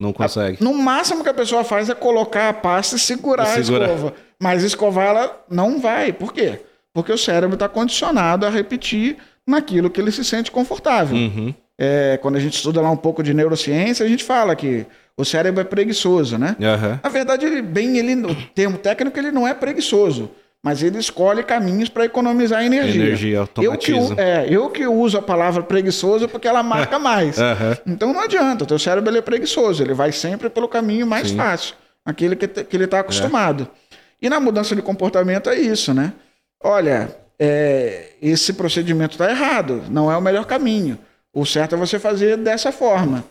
[0.00, 0.62] Não consegue.
[0.62, 4.14] No máximo que a pessoa faz é colocar a pasta e segurar a escova.
[4.40, 6.12] Mas escovar ela não vai.
[6.12, 6.60] Por quê?
[6.92, 9.16] Porque o cérebro está condicionado a repetir
[9.46, 11.16] naquilo que ele se sente confortável.
[11.16, 11.54] Uhum.
[11.78, 14.86] É, quando a gente estuda lá um pouco de neurociência, a gente fala que
[15.16, 16.56] o cérebro é preguiçoso, né?
[16.58, 16.98] Uhum.
[17.02, 20.30] Na verdade, ele, bem, ele, o termo técnico, ele não é preguiçoso,
[20.64, 23.04] mas ele escolhe caminhos para economizar energia.
[23.04, 23.98] Energia automatiza.
[23.98, 27.36] Eu que, é, eu que uso a palavra preguiçoso porque ela marca mais.
[27.36, 27.92] Uhum.
[27.92, 31.28] Então não adianta, o teu cérebro ele é preguiçoso, ele vai sempre pelo caminho mais
[31.28, 31.36] Sim.
[31.36, 33.68] fácil, aquele que, que ele está acostumado.
[33.92, 33.96] É.
[34.22, 36.14] E na mudança de comportamento é isso, né?
[36.62, 40.98] Olha, é, esse procedimento está errado, não é o melhor caminho.
[41.30, 43.22] O certo é você fazer dessa forma.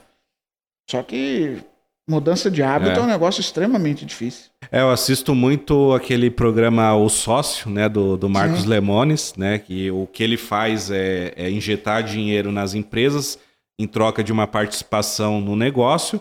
[0.87, 1.63] Só que
[2.07, 4.45] mudança de hábito é, é um negócio extremamente difícil.
[4.71, 8.69] É, eu assisto muito aquele programa O Sócio, né, do, do Marcos Sim.
[8.69, 13.39] Lemones, né, que o que ele faz é, é injetar dinheiro nas empresas
[13.79, 16.19] em troca de uma participação no negócio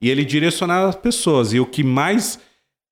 [0.00, 1.52] e ele direcionar as pessoas.
[1.52, 2.38] E o que mais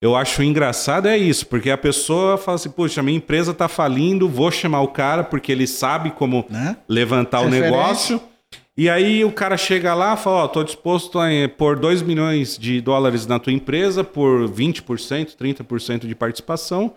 [0.03, 4.29] eu acho engraçado é isso, porque a pessoa fala assim, poxa, minha empresa está falindo,
[4.29, 6.77] vou chamar o cara porque ele sabe como né?
[6.89, 8.21] levantar o negócio.
[8.81, 11.27] E aí o cara chega lá e fala, ó, oh, tô disposto a
[11.59, 16.95] pôr 2 milhões de dólares na tua empresa por 20%, 30% de participação.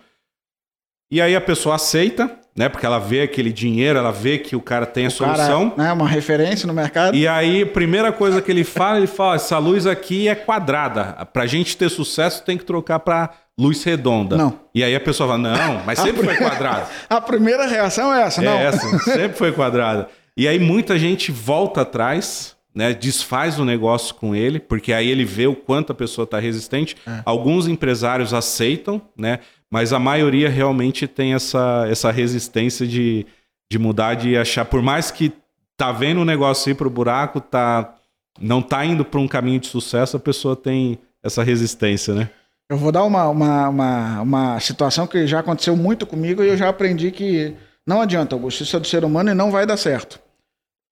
[1.11, 2.69] E aí a pessoa aceita, né?
[2.69, 5.71] Porque ela vê aquele dinheiro, ela vê que o cara tem a o solução.
[5.71, 7.17] Cara, né, uma referência no mercado.
[7.17, 11.27] E aí, a primeira coisa que ele fala, ele fala: essa luz aqui é quadrada.
[11.34, 13.29] Pra gente ter sucesso, tem que trocar pra
[13.59, 14.38] luz redonda.
[14.38, 14.57] Não.
[14.73, 16.88] E aí a pessoa fala: não, mas sempre foi quadrada.
[17.09, 18.53] A primeira reação é essa, não?
[18.53, 20.07] É essa, sempre foi quadrada.
[20.36, 22.53] E aí muita gente volta atrás.
[22.75, 26.39] Né, desfaz o negócio com ele, porque aí ele vê o quanto a pessoa está
[26.39, 26.97] resistente.
[27.05, 27.21] É.
[27.23, 29.41] Alguns empresários aceitam, né?
[29.69, 33.27] Mas a maioria realmente tem essa, essa resistência de,
[33.71, 35.31] de mudar, de achar, por mais que
[35.77, 37.95] tá vendo o negócio ir pro buraco, tá,
[38.39, 42.29] não tá indo para um caminho de sucesso, a pessoa tem essa resistência, né?
[42.69, 46.57] Eu vou dar uma, uma, uma, uma situação que já aconteceu muito comigo e eu
[46.57, 47.55] já aprendi que
[47.88, 50.19] não adianta, Augusto, isso é do ser humano e não vai dar certo.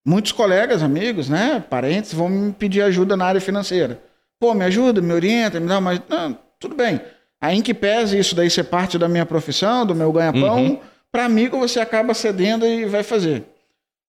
[0.06, 4.02] Muitos colegas, amigos, né, parentes vão me pedir ajuda na área financeira.
[4.40, 6.02] Pô, me ajuda, me orienta, me dá mais.
[6.10, 7.00] Não, tudo bem.
[7.40, 10.82] Aí em que pese isso daí ser parte da minha profissão, do meu ganha-pão, uhum.
[11.12, 13.46] para amigo você acaba cedendo e vai fazer.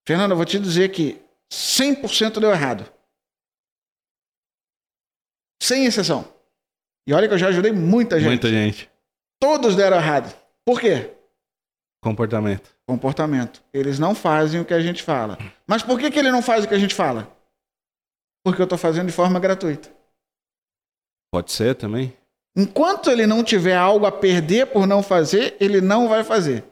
[0.06, 1.20] Fernando, eu vou te dizer que
[1.52, 2.90] 100% deu errado.
[5.62, 6.26] Sem exceção.
[7.06, 8.28] E olha que eu já ajudei muita gente.
[8.28, 8.90] Muita gente.
[9.38, 10.34] Todos deram errado.
[10.64, 11.10] Por quê?
[12.02, 12.74] Comportamento.
[12.84, 13.62] Comportamento.
[13.72, 15.38] Eles não fazem o que a gente fala.
[15.66, 17.32] Mas por que, que ele não faz o que a gente fala?
[18.44, 19.88] Porque eu estou fazendo de forma gratuita.
[21.32, 22.12] Pode ser também.
[22.56, 26.64] Enquanto ele não tiver algo a perder por não fazer, ele não vai fazer.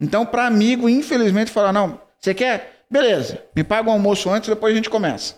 [0.00, 2.84] Então, para amigo, infelizmente, falar: não, você quer?
[2.90, 5.34] Beleza, me paga o almoço antes, depois a gente começa.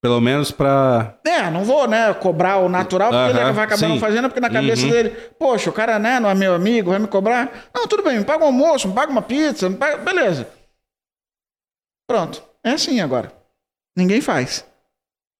[0.00, 1.18] Pelo menos para.
[1.26, 3.88] É, não vou, né, cobrar o natural, porque uh -huh, ele vai acabar sim.
[3.88, 4.90] não fazendo, porque na cabeça uhum.
[4.90, 7.68] dele, poxa, o cara, né, não é meu amigo, vai me cobrar.
[7.74, 9.96] Não, tudo bem, me paga um almoço, me paga uma pizza, paga...
[9.96, 10.46] beleza.
[12.08, 12.42] Pronto.
[12.64, 13.32] É assim agora.
[13.96, 14.64] Ninguém faz.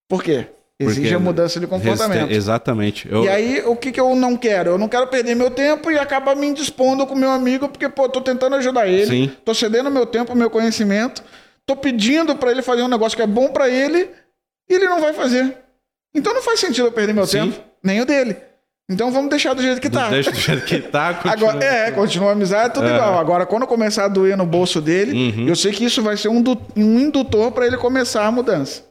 [0.09, 0.47] Por quê?
[0.81, 2.19] Exige Porque a mudança de comportamento.
[2.19, 3.09] resiste- Exatamente.
[3.11, 4.71] Eu- E aí, o que, que eu não quero?
[4.71, 8.09] Eu não quero perder meu tempo e acabar me indispondo com meu amigo, porque, pô,
[8.09, 9.33] tô tentando ajudar ele, Sim.
[9.45, 11.23] tô cedendo meu tempo, meu conhecimento,
[11.67, 14.09] tô pedindo pra ele fazer um negócio que é bom pra ele
[14.69, 15.57] e ele não vai fazer.
[16.14, 17.51] Então não faz sentido eu perder meu Sim.
[17.51, 18.37] tempo, nem o dele.
[18.91, 20.09] Então vamos deixar do jeito que tá.
[20.09, 21.12] Deixa do jeito que tá.
[21.23, 21.33] continua.
[21.51, 22.95] Agora, é, continua a amizade, tudo É.
[22.95, 23.19] igual.
[23.19, 25.47] Agora, quando começar a doer no bolso dele, Uhum.
[25.49, 26.43] eu sei que isso vai ser um,
[26.77, 28.83] um indutor pra ele começar a mudança.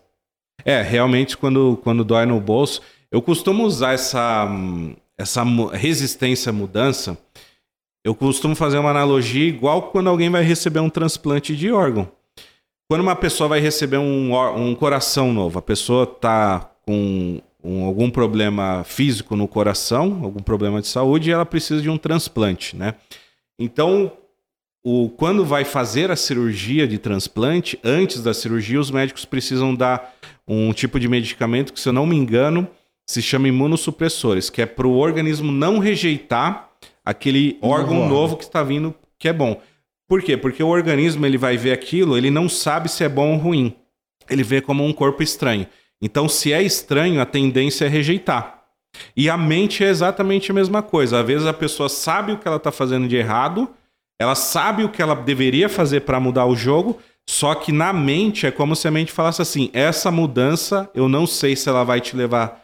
[0.63, 4.47] É, realmente, quando, quando dói no bolso, eu costumo usar essa,
[5.17, 7.17] essa resistência à mudança.
[8.05, 12.07] Eu costumo fazer uma analogia igual quando alguém vai receber um transplante de órgão.
[12.89, 18.09] Quando uma pessoa vai receber um, um coração novo, a pessoa está com um- algum
[18.09, 22.93] problema físico no coração, algum problema de saúde, e ela precisa de um transplante, né?
[23.59, 24.11] Então,
[24.85, 30.15] o, quando vai fazer a cirurgia de transplante, antes da cirurgia, os médicos precisam dar
[30.47, 32.65] um tipo de medicamento que, se eu não me engano,
[33.05, 36.69] se chama imunossupressores, que é para o organismo não rejeitar
[37.03, 38.09] aquele órgão órgão.
[38.09, 39.59] novo que está vindo, que é bom.
[40.07, 40.37] Por quê?
[40.37, 43.75] Porque o organismo ele vai ver aquilo, ele não sabe se é bom ou ruim.
[44.29, 45.67] Ele vê como um corpo estranho.
[46.01, 48.63] Então, se é estranho, a tendência é rejeitar.
[49.15, 51.19] E a mente é exatamente a mesma coisa.
[51.19, 53.69] Às vezes a pessoa sabe o que ela está fazendo de errado,
[54.19, 56.97] ela sabe o que ela deveria fazer para mudar o jogo,
[57.29, 61.27] só que na mente é como se a mente falasse assim: essa mudança eu não
[61.27, 62.63] sei se ela vai te levar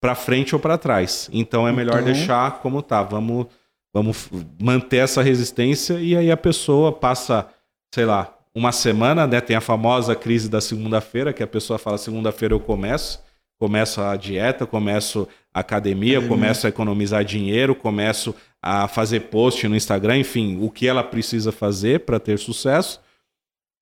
[0.00, 1.28] para frente ou para trás.
[1.32, 3.02] Então é melhor Então- deixar como tá.
[3.02, 3.46] Vamos,
[3.94, 4.28] vamos
[4.60, 7.46] manter essa resistência e aí a pessoa passa,
[7.94, 9.40] sei lá, uma semana, né?
[9.40, 13.22] Tem a famosa crise da segunda-feira, que a pessoa fala: segunda-feira eu começo,
[13.58, 16.28] começo a dieta, começo a academia, Academia.
[16.28, 21.52] começo a economizar dinheiro, começo a fazer post no Instagram, enfim, o que ela precisa
[21.52, 23.00] fazer para ter sucesso.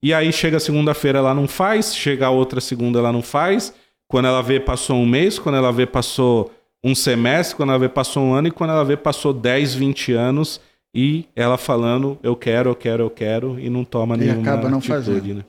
[0.02, 3.72] E aí chega segunda-feira ela não faz, chega a outra segunda ela não faz.
[4.08, 6.50] Quando ela vê, passou um mês, quando ela vê, passou
[6.84, 10.12] um semestre, quando ela vê, passou um ano, e quando ela vê, passou 10, 20
[10.12, 10.60] anos,
[10.94, 14.68] e ela falando, eu quero, eu quero, eu quero, e não toma E nenhuma acaba
[14.68, 15.34] não atitude, fazendo.
[15.36, 15.44] né?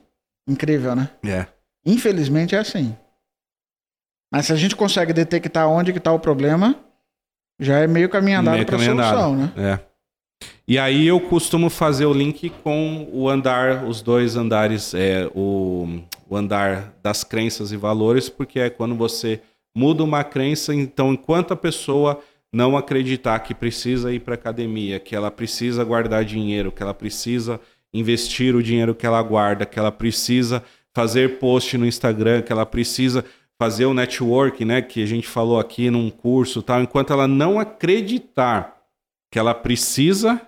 [0.47, 1.09] Incrível, né?
[1.25, 1.47] É.
[1.85, 2.95] Infelizmente é assim.
[4.31, 6.75] Mas se a gente consegue detectar onde que tá o problema,
[7.59, 9.15] já é meio caminho andado para andado.
[9.17, 9.51] solução, né?
[9.57, 9.93] É.
[10.67, 15.99] E aí eu costumo fazer o link com o andar, os dois andares, é, o,
[16.29, 19.41] o andar das crenças e valores, porque é quando você
[19.75, 22.21] muda uma crença, então enquanto a pessoa
[22.53, 27.59] não acreditar que precisa ir para academia, que ela precisa guardar dinheiro, que ela precisa
[27.91, 30.63] investir o dinheiro que ela guarda, que ela precisa
[30.93, 33.25] fazer post no Instagram, que ela precisa
[33.59, 37.27] fazer o network, né, que a gente falou aqui num curso, e tal, enquanto ela
[37.27, 38.83] não acreditar
[39.31, 40.39] que ela precisa,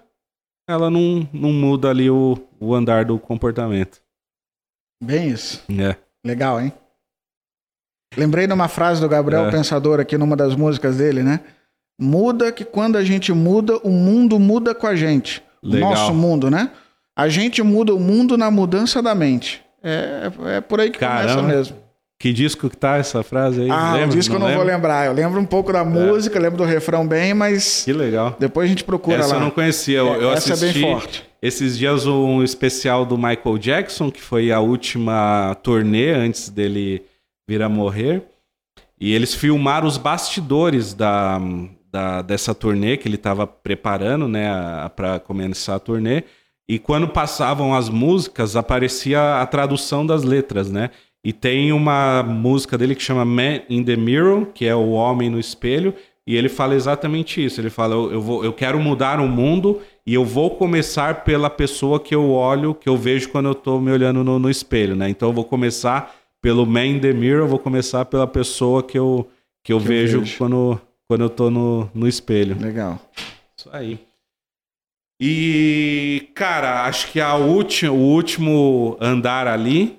[0.69, 4.01] ela não, não muda ali o, o andar do comportamento.
[5.03, 5.63] Bem isso.
[5.71, 5.95] É.
[6.23, 6.71] Legal, hein?
[8.18, 9.51] Lembrei de uma frase do Gabriel É.
[9.51, 11.39] Pensador aqui numa das músicas dele, né?
[11.99, 15.41] Muda que quando a gente muda, o mundo muda com a gente.
[15.63, 15.89] O Legal.
[15.91, 16.70] nosso mundo, né?
[17.16, 19.61] A gente muda o mundo na mudança da mente.
[19.82, 21.36] É, é por aí que Caramba.
[21.41, 21.78] começa mesmo.
[22.20, 23.70] Que disco que tá essa frase aí?
[23.70, 24.07] Ah, Lembra?
[24.07, 24.74] o disco eu não vou lembra?
[24.74, 25.05] lembrar.
[25.05, 28.36] Eu lembro um pouco da música, lembro do refrão bem, mas Que legal.
[28.39, 29.36] depois a gente procura Essa lá.
[29.36, 29.97] eu não conhecia.
[29.99, 31.24] Eu, eu Essa assisti é bem forte.
[31.41, 37.03] esses dias um especial do Michael Jackson, que foi a última turnê antes dele
[37.47, 38.23] vir a morrer.
[38.99, 41.39] E eles filmaram os bastidores da,
[41.91, 44.49] da- dessa turnê que ele estava preparando, né,
[44.95, 46.23] para começar a turnê.
[46.67, 50.89] E quando passavam as músicas, aparecia a tradução das letras, né?
[51.23, 55.29] E tem uma música dele que chama Man in the Mirror, que é o homem
[55.29, 55.93] no espelho,
[56.25, 57.61] e ele fala exatamente isso.
[57.61, 61.49] Ele fala: eu, eu, vou, eu quero mudar o mundo e eu vou começar pela
[61.49, 64.95] pessoa que eu olho, que eu vejo quando eu estou me olhando no, no espelho,
[64.95, 65.07] né?
[65.09, 66.15] Então eu vou começar
[66.45, 69.27] pelo Man in the Mirror, eu vou começar pela pessoa que eu,
[69.63, 70.37] que eu Que eu vejo, vejo.
[70.37, 72.55] Quando, quando eu tô no, no espelho.
[72.61, 73.01] Legal.
[73.57, 73.97] Isso aí.
[75.19, 79.97] E, cara, acho que a última, o último andar ali,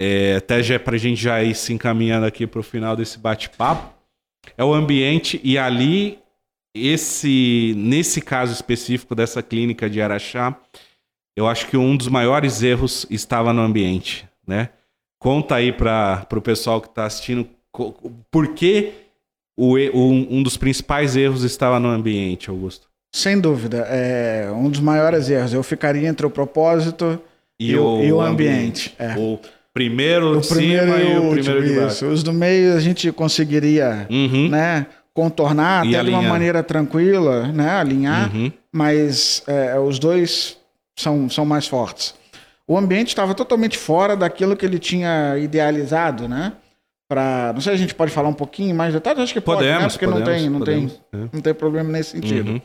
[0.00, 3.92] é, até já pra gente já ir se encaminhando aqui pro final desse bate-papo,
[4.56, 6.18] é o ambiente e ali,
[6.74, 10.58] esse, nesse caso específico dessa clínica de Araxá,
[11.36, 14.70] eu acho que um dos maiores erros estava no ambiente, né?
[15.18, 17.46] Conta aí para o pessoal que está assistindo
[18.30, 18.92] por que
[19.56, 22.88] o, e- um, dos principais erros estava no ambiente, Augusto.
[23.14, 23.86] Sem dúvida.
[23.88, 25.52] É um dos maiores erros.
[25.54, 27.18] Eu ficaria entre o propósito
[27.58, 28.94] e, o, e o ambiente.
[28.98, 29.14] É.
[29.16, 29.38] O
[29.72, 31.44] primeiro O de primeiro cima e e o o último.
[31.44, 32.06] primeiro de baixo.
[32.06, 36.32] Os do meio a gente conseguiria Uhum, né, contornar E até de uma alinhar.
[36.32, 38.52] maneira tranquila, né, alinhar, uhum.
[38.72, 40.56] mas é, os dois
[40.98, 42.14] são, são mais fortes.
[42.68, 46.54] O ambiente estava totalmente fora daquilo que ele tinha idealizado, né?
[47.08, 49.62] para não sei se a gente pode falar um pouquinho mais detalhes, acho que pode,
[49.62, 49.72] né?
[49.74, 51.28] Podemos, Porque podemos, não tem, não podemos, tem, é.
[51.32, 52.52] não tem problema nesse sentido.
[52.52, 52.60] Uhum.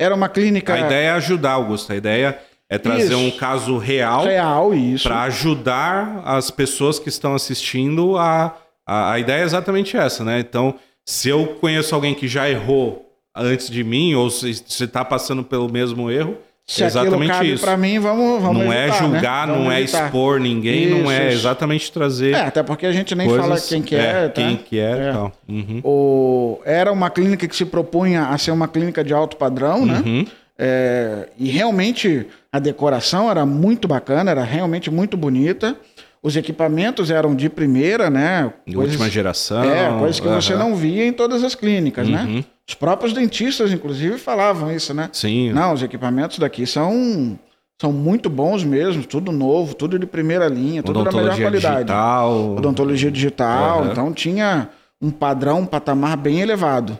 [0.00, 1.92] Era uma clínica A ideia é ajudar, Augusto.
[1.92, 2.38] A ideia
[2.70, 3.18] é trazer Isso.
[3.18, 5.08] um caso real real isso.
[5.08, 9.12] para ajudar as pessoas que estão assistindo a, a.
[9.12, 10.38] A ideia é exatamente essa, né?
[10.38, 10.74] Então,
[11.04, 15.70] se eu conheço alguém que já errou antes de mim, ou se está passando pelo
[15.70, 16.36] mesmo erro,
[16.70, 17.64] Se é aquilo exatamente cabe isso.
[17.64, 19.14] para mim, vamos, vamos não é evitar, né?
[19.14, 20.04] julgar, Vamos não é evitar.
[20.04, 21.36] expor ninguém, não Isso, é isso.
[21.38, 22.34] exatamente trazer.
[22.34, 24.30] É, até porque a gente nem coisas, fala quem que é, tá?
[24.42, 25.08] quem que é, É.
[25.08, 25.32] e tal.
[25.48, 25.80] Uhum.
[25.82, 30.02] O, era uma clínica que se propunha a ser uma clínica de alto padrão, né?
[30.04, 30.26] Uhum.
[30.58, 35.74] É, e realmente a decoração era muito bacana, era realmente muito bonita.
[36.22, 38.52] Os equipamentos eram de primeira, né?
[38.66, 39.62] De última geração.
[39.64, 40.64] É, coisas que você aham.
[40.64, 42.44] não via em todas as clínicas, né?
[42.68, 42.72] Uhum.
[42.72, 45.08] Os próprios dentistas, inclusive, falavam isso, né?
[45.12, 45.52] Sim.
[45.52, 47.38] Não, os equipamentos daqui são,
[47.80, 51.76] são muito bons mesmo, tudo novo, tudo de primeira linha, tudo da melhor qualidade.
[51.76, 52.56] digital.
[52.56, 53.90] Odontologia digital, Aham.
[53.92, 54.68] então tinha
[55.00, 56.98] um padrão, um patamar bem elevado.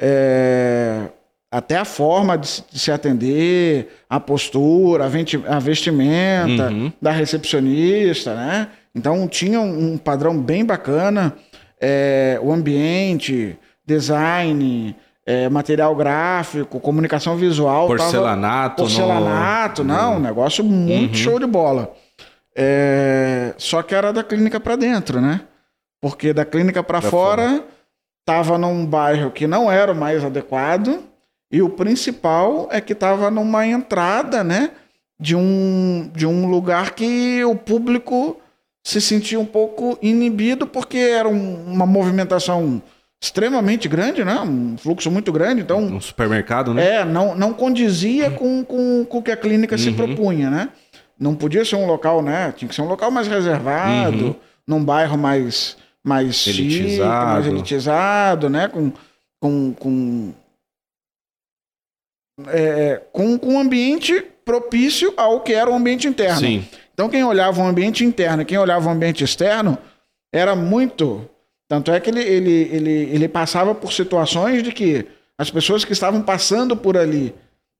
[0.00, 1.02] É,
[1.50, 6.92] até a forma de se, de se atender, a postura, a, vestimenta Uhum.
[7.00, 8.68] da recepcionista, né?
[8.94, 11.34] Então tinha um, um padrão bem bacana,
[11.80, 13.56] é, o ambiente,
[13.86, 17.86] design, é, material gráfico, comunicação visual.
[17.88, 18.82] tava- Porcelanato.
[18.82, 21.14] no- Porcelanato, não, um negócio muito Uhum.
[21.14, 21.92] show de bola.
[22.58, 25.42] É, só que era da clínica para dentro, né?
[26.00, 27.64] Porque da clínica para Pra fora
[28.24, 31.00] tava num bairro que não era o mais adequado
[31.52, 34.70] e o principal é que tava numa entrada, né?
[35.20, 38.38] De um, de um lugar que o público
[38.84, 42.82] se sentia um pouco inibido porque era um- uma movimentação
[43.22, 44.38] extremamente grande, né?
[44.40, 46.96] Um fluxo muito grande, então Um supermercado, né?
[47.00, 49.96] é, não, não condizia com, com, com o que a clínica se Uhum.
[49.96, 50.68] propunha, né?
[51.18, 52.52] Não podia ser um local, né?
[52.56, 54.34] Tinha que ser um local mais reservado, Uhum.
[54.66, 57.26] num bairro mais, mais chique, Elitizado.
[57.32, 58.68] mais elitizado, né?
[58.68, 58.92] Com,
[59.40, 60.32] com, com,
[62.48, 66.38] é, com, com um ambiente propício ao que era o ambiente interno.
[66.40, 66.64] Sim.
[66.92, 69.76] Então, quem olhava o ambiente interno e quem olhava o ambiente externo
[70.32, 71.28] era muito.
[71.68, 75.04] Tanto é que ele, ele, ele, ele passava por situações de que
[75.36, 77.34] as pessoas que estavam passando por ali,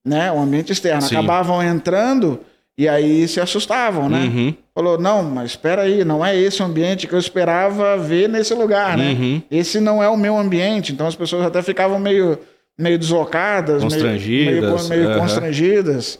[0.05, 1.17] né, o ambiente externo, Sim.
[1.17, 2.41] acabavam entrando
[2.79, 4.25] e aí se assustavam, né?
[4.25, 4.55] Uhum.
[4.75, 8.53] Falou, não, mas espera aí, não é esse o ambiente que eu esperava ver nesse
[8.53, 9.13] lugar, né?
[9.13, 9.43] Uhum.
[9.51, 10.93] Esse não é o meu ambiente.
[10.93, 12.39] Então as pessoas até ficavam meio,
[12.79, 15.21] meio deslocadas, Constrangidas, meio, meio aham.
[15.21, 16.19] constrangidas.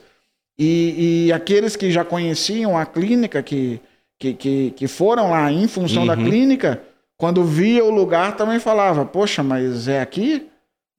[0.59, 3.79] E, e aqueles que já conheciam a clínica, que,
[4.19, 6.25] que, que, que foram lá em função da Uhum.
[6.25, 6.81] clínica,
[7.19, 10.47] quando via o lugar também falava, poxa, mas é aqui?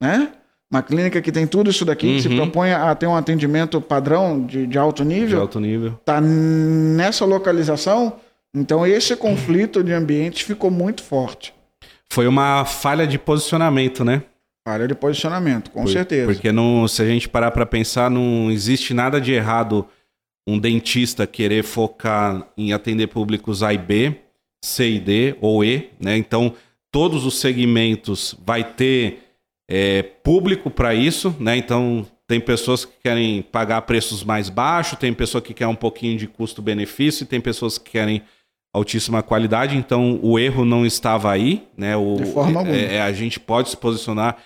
[0.01, 0.30] Né?
[0.72, 2.36] Uma clínica que tem tudo isso daqui, que se Uhum.
[2.38, 5.93] propõe a ter um atendimento padrão de, de alto De nível, alto nível.
[6.03, 8.18] tá nessa localização,
[8.53, 11.53] então esse conflito de ambientes ficou muito forte.
[12.11, 14.24] Foi uma falha de posicionamento, né?
[14.68, 16.26] Área de posicionamento, com Por- certeza.
[16.34, 19.86] Porque não, se a gente parar para pensar, não existe nada de errado
[20.45, 24.15] um dentista querer focar em atender públicos A e B,
[24.64, 26.18] C e D ou E, né?
[26.18, 26.53] Então,
[26.91, 29.20] todos os segmentos vai ter
[29.70, 31.58] é, público para isso, né?
[31.58, 36.18] Então, tem pessoas que querem pagar preços mais baixos, tem pessoa que quer um pouquinho
[36.18, 38.22] de custo-benefício, e tem pessoas que querem
[38.74, 39.78] altíssima qualidade.
[39.78, 41.95] Então, o erro não estava aí, né?
[41.95, 42.76] O, De forma alguma.
[42.76, 44.38] é, é, a gente pode se posicionar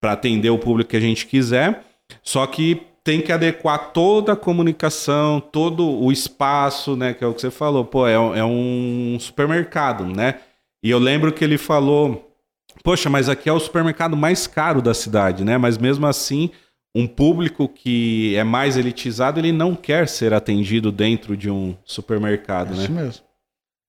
[0.00, 1.82] para atender o público que a gente quiser,
[2.22, 7.12] só que tem que adequar toda a comunicação, todo o espaço, né?
[7.12, 10.40] Que é o que você falou, pô, é, um- é um supermercado, né?
[10.82, 12.34] E eu lembro que ele falou,
[12.82, 15.58] poxa, mas aqui é o supermercado mais caro da cidade, né?
[15.58, 16.50] Mas mesmo assim,
[16.96, 22.72] um público que é mais elitizado, ele não quer ser atendido dentro de um supermercado,
[22.72, 23.02] Isso né?
[23.02, 23.22] mesmo.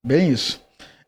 [0.06, 0.60] Bem isso.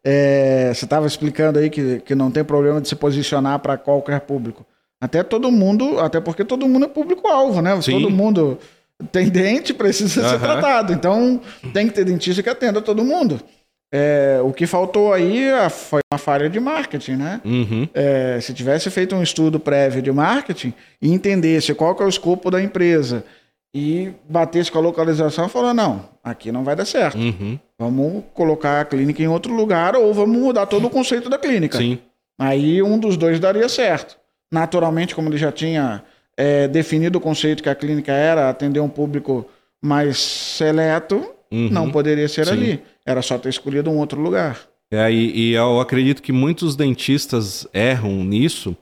[0.05, 4.21] É, você estava explicando aí que, que não tem problema de se posicionar para qualquer
[4.23, 4.65] público.
[5.01, 7.81] Até todo mundo, até porque todo mundo é público-alvo, né?
[7.81, 7.93] Sim.
[7.93, 8.59] Todo mundo
[9.13, 10.39] tem dente, precisa ser Aham.
[10.39, 10.93] tratado.
[10.93, 11.41] Então
[11.73, 13.41] tem que ter dentista que atenda todo mundo.
[13.91, 17.41] É, o que faltou aí ah, foi uma falha de marketing, né?
[17.45, 17.89] Uhum.
[17.95, 22.09] É, se tivesse feito um estudo prévio de marketing e entendesse qual que é o
[22.09, 23.25] escopo da empresa
[23.75, 27.17] e batesse com a localização, falou, não, aqui não vai dar certo.
[27.17, 27.59] Uhum.
[27.79, 31.79] Vamos colocar a clínica em outro lugar ou vamos mudar todo o conceito da clínica.
[31.79, 31.99] Sim.
[32.39, 34.19] Aí um dos dois daria certo.
[34.53, 36.03] Naturalmente, como ele já tinha
[36.37, 39.47] é, definido o conceito que a clínica era, atender um público
[39.83, 41.71] mais seleto, Uhum.
[41.71, 42.53] não poderia ser Sim.
[42.53, 42.83] ali.
[43.07, 44.61] Era só ter escolhido um outro lugar.
[44.91, 48.77] É, e, e eu acredito que muitos dentistas erram nisso.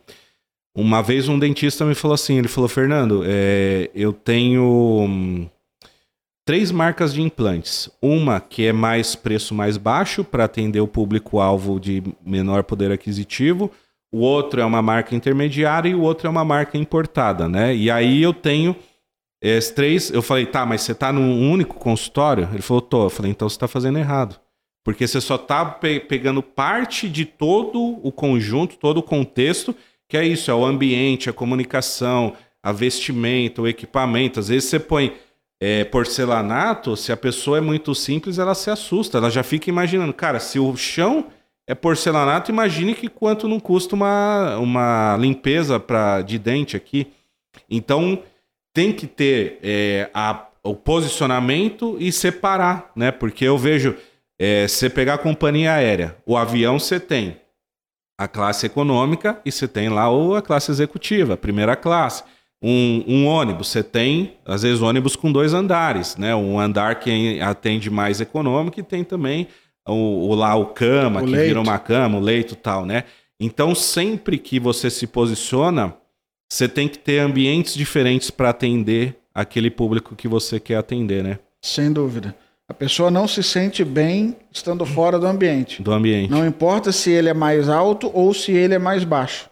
[0.76, 5.48] Uma vez um dentista me falou assim, ele falou, Fernando, é, eu tenho hum,
[6.44, 7.88] três marcas de implantes.
[8.00, 13.70] Uma que é mais preço mais baixo para atender o público-alvo de menor poder aquisitivo.
[14.16, 17.76] O outro é uma marca intermediária e o outro é uma marca importada, né?
[17.76, 18.74] E aí eu tenho
[19.42, 20.10] esses três.
[20.10, 22.48] Eu falei, tá, mas você tá num único consultório?
[22.50, 23.04] Ele falou, tô.
[23.04, 24.40] Eu falei, então você tá fazendo errado.
[24.82, 29.76] Porque você só tá pe pegando parte de todo o conjunto, todo o contexto,
[30.08, 34.40] que é isso, é o ambiente, a comunicação, a vestimenta, o equipamento.
[34.40, 35.12] Às vezes você põe
[35.60, 39.18] é, porcelanato, se a pessoa é muito simples, ela se assusta.
[39.18, 41.26] Ela já fica imaginando, cara, se o chão
[41.66, 47.08] é porcelanato, imagine que quanto não custa uma, uma limpeza pra, de dente aqui.
[47.68, 48.22] Então,
[48.72, 53.10] tem que ter é, a, o posicionamento e separar, né?
[53.10, 53.96] Porque eu vejo,
[54.38, 57.40] é, você pegar a companhia aérea, o avião você tem
[58.18, 60.06] a classe econômica e você tem lá
[60.36, 62.22] a classe executiva, a primeira classe
[62.62, 63.68] um, um, ônibus.
[63.68, 66.34] Você tem, às vezes, ônibus com dois andares, né?
[66.34, 69.48] Um andar que atende mais econômico e tem também
[69.86, 71.46] o, o lá o cama, o que leito.
[71.46, 73.04] vira uma cama, o leito e tal, né?
[73.38, 75.94] Então, sempre que você se posiciona,
[76.50, 81.38] você tem que ter ambientes diferentes para atender aquele público que você quer atender, né?
[81.62, 82.34] Sem dúvida.
[82.68, 85.82] A pessoa não se sente bem estando fora do ambiente.
[85.82, 86.30] Do ambiente.
[86.30, 89.48] Não importa se ele é mais alto ou se ele é mais baixo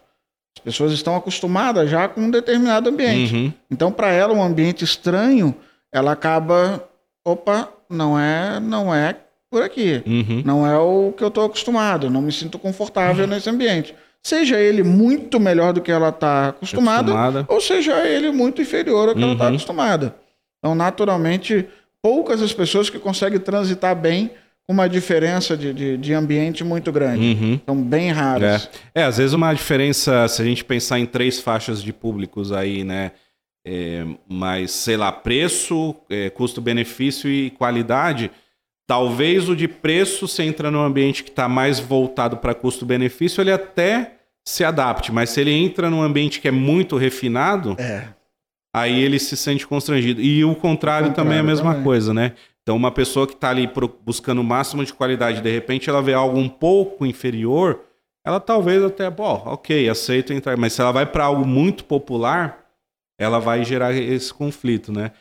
[0.65, 3.35] pessoas estão acostumadas já com um determinado ambiente.
[3.35, 3.53] Uhum.
[3.69, 5.55] Então, para ela, um ambiente estranho,
[5.93, 6.83] ela acaba,
[7.23, 9.15] opa, não é, não é
[9.55, 10.03] por aqui.
[10.05, 10.41] Uhum.
[10.43, 12.09] Não é o que eu estou acostumado.
[12.09, 13.29] Não me sinto confortável uhum.
[13.29, 13.95] nesse ambiente.
[14.21, 19.07] Seja ele muito melhor do que ela está acostumada, acostumada, ou seja ele muito inferior
[19.07, 19.51] ao que ela está uhum.
[19.51, 20.15] acostumada.
[20.59, 21.65] Então, naturalmente,
[22.01, 24.31] poucas as pessoas que conseguem transitar bem
[24.67, 27.37] uma diferença de, de, de, ambiente muito grande.
[27.39, 27.59] Uhum.
[27.65, 28.67] São bem raras.
[28.93, 29.03] É.
[29.03, 29.03] é.
[29.05, 33.13] às vezes uma diferença, se a gente pensar em três faixas de públicos aí, né?
[33.65, 38.29] É, mas, sei lá, preço, é, custo-benefício e qualidade.
[38.87, 43.51] Talvez o de preço, você entra num ambiente que está mais voltado para custo-benefício, ele
[43.51, 44.17] até
[44.47, 45.11] se adapte.
[45.11, 48.07] Mas se ele entra num ambiente que é muito refinado, é.
[48.75, 50.21] aí ele se sente constrangido.
[50.21, 51.83] E o contrário, o contrário também é a mesma também.
[51.83, 52.33] coisa, né?
[52.61, 53.69] Então, uma pessoa que está ali
[54.03, 57.81] buscando o máximo de qualidade, de repente ela vê algo um pouco inferior,
[58.25, 62.65] ela talvez até, bom, ok, aceito entrar, mas se ela vai para algo muito popular,
[63.19, 65.11] ela vai gerar esse conflito, né?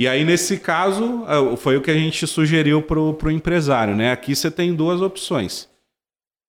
[0.00, 4.10] E aí, nesse caso, é, foi o que a gente sugeriu para o empresário, né?
[4.12, 5.68] Aqui você tem duas opções.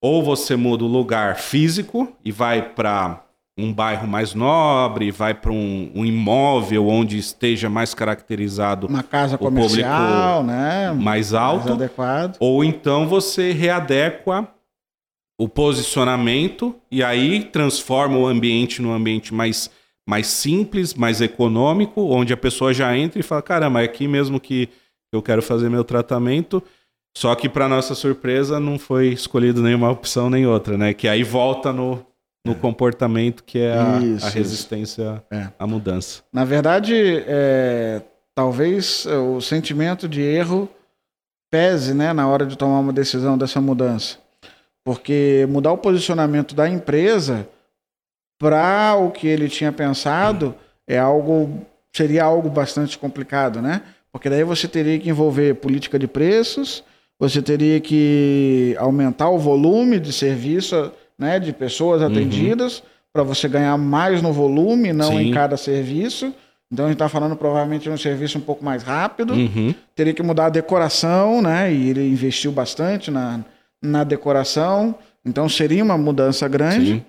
[0.02, 3.26] Ou você muda o lugar físico e vai para
[3.60, 9.38] um bairro mais nobre, vai para um, um, imóvel onde esteja mais caracterizado uma casa
[9.38, 10.93] comercial, né?
[10.93, 12.38] mais alto, mais adequado.
[12.39, 14.47] ou então você readequa
[15.38, 19.70] o posicionamento e aí transforma o ambiente num ambiente mais
[20.08, 24.39] mais simples, mais econômico, onde a pessoa já entra e fala: caramba, é aqui mesmo
[24.39, 24.70] que
[25.14, 26.64] eu quero fazer meu tratamento.
[27.16, 30.93] Só que, para nossa surpresa, não foi escolhido nenhuma opção nem outra, né?
[30.93, 32.06] Que aí volta no,
[32.45, 35.49] no comportamento que é a, isso, a resistência é.
[35.60, 36.24] à mudança.
[36.32, 36.95] Na verdade,
[37.28, 38.02] é,
[38.34, 40.70] talvez o sentimento de erro
[41.52, 44.18] pese né, na hora de tomar uma decisão dessa mudança.
[44.86, 47.47] Porque mudar o posicionamento da empresa
[48.42, 50.56] para o que ele tinha pensado
[50.88, 51.62] é algo
[51.94, 53.84] seria algo bastante complicado, né?
[54.12, 56.84] Porque daí você teria que envolver política de preços,
[57.20, 62.08] você teria que aumentar o volume de serviço né, de pessoas uhum.
[62.08, 62.86] atendidas uhum.
[63.14, 65.30] para você ganhar mais no volume, não Sim.
[65.30, 66.34] em cada serviço.
[66.72, 69.34] Então a gente está falando provavelmente de um serviço um pouco mais rápido.
[69.34, 69.76] Uhum.
[69.94, 71.72] Teria que mudar a decoração, né?
[71.72, 73.42] E ele investiu bastante na,
[73.80, 74.96] na decoração.
[75.24, 77.06] Então seria uma mudança grande.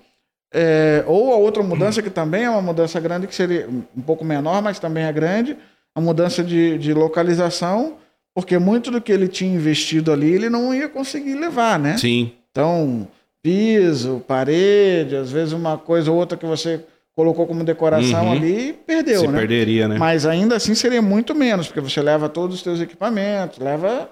[0.53, 4.23] É, ou a outra mudança que também é uma mudança grande, que seria um pouco
[4.23, 5.57] menor, mas também é grande,
[5.95, 7.95] a mudança de, de localização,
[8.35, 11.97] porque muito do que ele tinha investido ali ele não ia conseguir levar, né?
[11.97, 12.31] Sim.
[12.51, 13.07] Então,
[13.41, 16.81] piso, parede, às vezes uma coisa ou outra que você
[17.15, 18.31] colocou como decoração uhum.
[18.31, 19.39] ali perdeu, Se né?
[19.39, 19.97] perderia, né?
[19.97, 24.09] Mas ainda assim seria muito menos, porque você leva todos os seus equipamentos, leva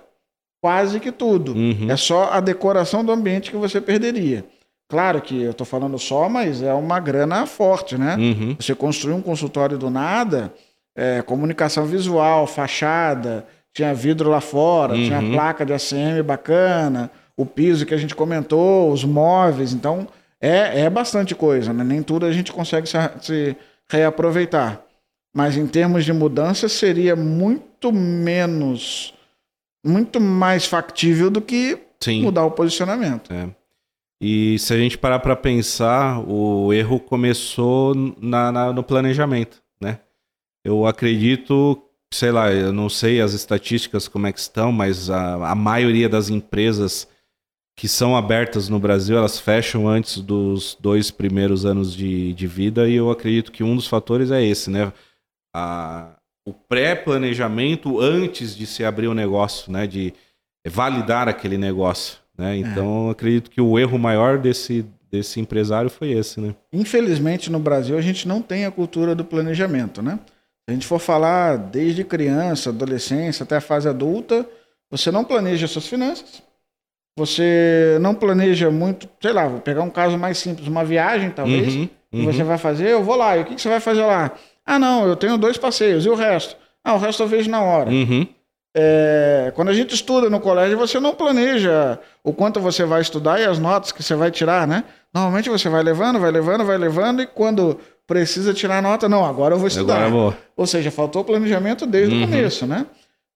[0.62, 1.54] quase que tudo.
[1.54, 1.88] Uhum.
[1.90, 4.44] É só a decoração do ambiente que você perderia.
[4.92, 8.18] Claro que eu estou falando só, mas é uma grana forte, né?
[8.18, 8.58] Uhum.
[8.60, 10.54] Você construir um consultório do nada,
[10.94, 15.32] é, comunicação visual, fachada, tinha vidro lá fora, tinha uhum.
[15.32, 19.72] placa de ACM bacana, o piso que a gente comentou, os móveis.
[19.72, 20.06] Então,
[20.42, 21.86] é, é bastante coisa, né?
[21.86, 23.56] Nem tudo a gente consegue se, se
[23.90, 24.82] reaproveitar.
[25.34, 29.14] Mas em termos de mudança, seria muito menos,
[29.86, 32.24] muito mais factível do que Sim.
[32.24, 33.32] mudar o posicionamento.
[33.32, 33.61] É.
[34.22, 40.00] E se a gente parar para pensar, o erro começou na, na, no planejamento, né?
[40.64, 45.52] Eu acredito sei lá, eu não sei as estatísticas como é que estão, mas a,
[45.52, 47.08] a maioria das empresas
[47.78, 52.88] que são abertas no Brasil, elas fecham antes dos dois primeiros anos de, de vida,
[52.88, 54.92] e eu acredito que um dos fatores é esse, né?
[55.56, 56.16] A,
[56.46, 59.88] o pré-planejamento antes de se abrir o negócio, né?
[59.88, 60.14] De
[60.68, 62.58] validar aquele negócio, né?
[62.58, 63.12] Então, é.
[63.12, 66.56] acredito que o erro maior desse, desse empresário foi esse, né?
[66.74, 70.18] Infelizmente, no Brasil, a gente não tem a cultura do planejamento, né?
[70.26, 74.44] Se a gente for falar desde criança, adolescência até a fase adulta,
[74.90, 76.42] você não planeja suas finanças,
[77.16, 81.76] você não planeja muito, sei lá, vou pegar um caso mais simples, uma viagem talvez,
[81.76, 82.26] uhum, uhum.
[82.26, 84.32] você vai fazer, eu vou lá, e o que, que, você vai fazer lá?
[84.66, 86.58] Ah, não, eu tenho dois passeios, e o resto?
[86.84, 87.92] Ah, o resto eu vejo na hora.
[87.92, 88.28] Uhum.
[88.74, 93.40] É, quando a gente estuda no colégio, você não planeja o quanto você vai estudar
[93.40, 94.84] e as notas que você vai tirar, né?
[95.14, 99.56] Normalmente você vai levando, vai levando, vai levando, e quando precisa tirar nota, não, agora
[99.56, 99.96] eu vou estudar.
[99.96, 100.36] Agora eu vou.
[100.56, 102.28] Ou seja, faltou planejamento desde o uhum.
[102.28, 102.86] começo, né?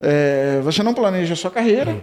[0.02, 2.02] É, você não planeja a sua carreira, uhum.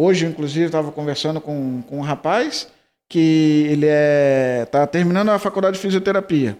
[0.00, 2.68] Hoje, inclusive, estava conversando com, com um rapaz
[3.08, 6.56] que ele é tá terminando a faculdade de fisioterapia.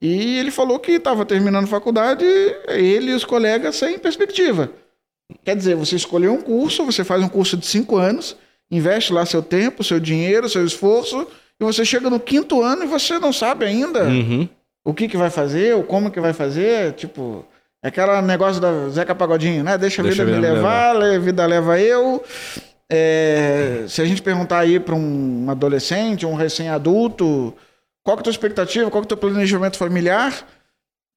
[0.00, 2.24] E ele falou que estava terminando a faculdade,
[2.68, 4.70] ele e os colegas sem perspectiva.
[5.44, 8.36] Quer dizer, você escolheu um curso, você faz um curso de cinco anos,
[8.70, 11.26] investe lá seu tempo, seu dinheiro, seu esforço,
[11.60, 14.48] e você chega no quinto ano e você não sabe ainda uhum.
[14.84, 16.92] o que, que vai fazer, ou como que vai fazer.
[16.94, 17.44] Tipo,
[17.82, 19.76] é aquele negócio da Zeca Pagodinho, né?
[19.76, 22.24] Deixa a Deixa vida me levar, levar, a vida leva eu.
[22.90, 27.54] É, se a gente perguntar aí para um adolescente, um recém-adulto,
[28.02, 30.46] qual que é a tua expectativa, qual que é o teu planejamento familiar,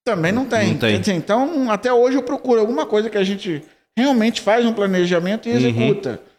[0.03, 0.71] também não tem.
[0.71, 0.99] Não tem.
[0.99, 3.63] Dizer, então, até hoje eu procuro alguma coisa que a gente
[3.97, 6.11] realmente faz um planejamento e executa.
[6.11, 6.31] Uhum.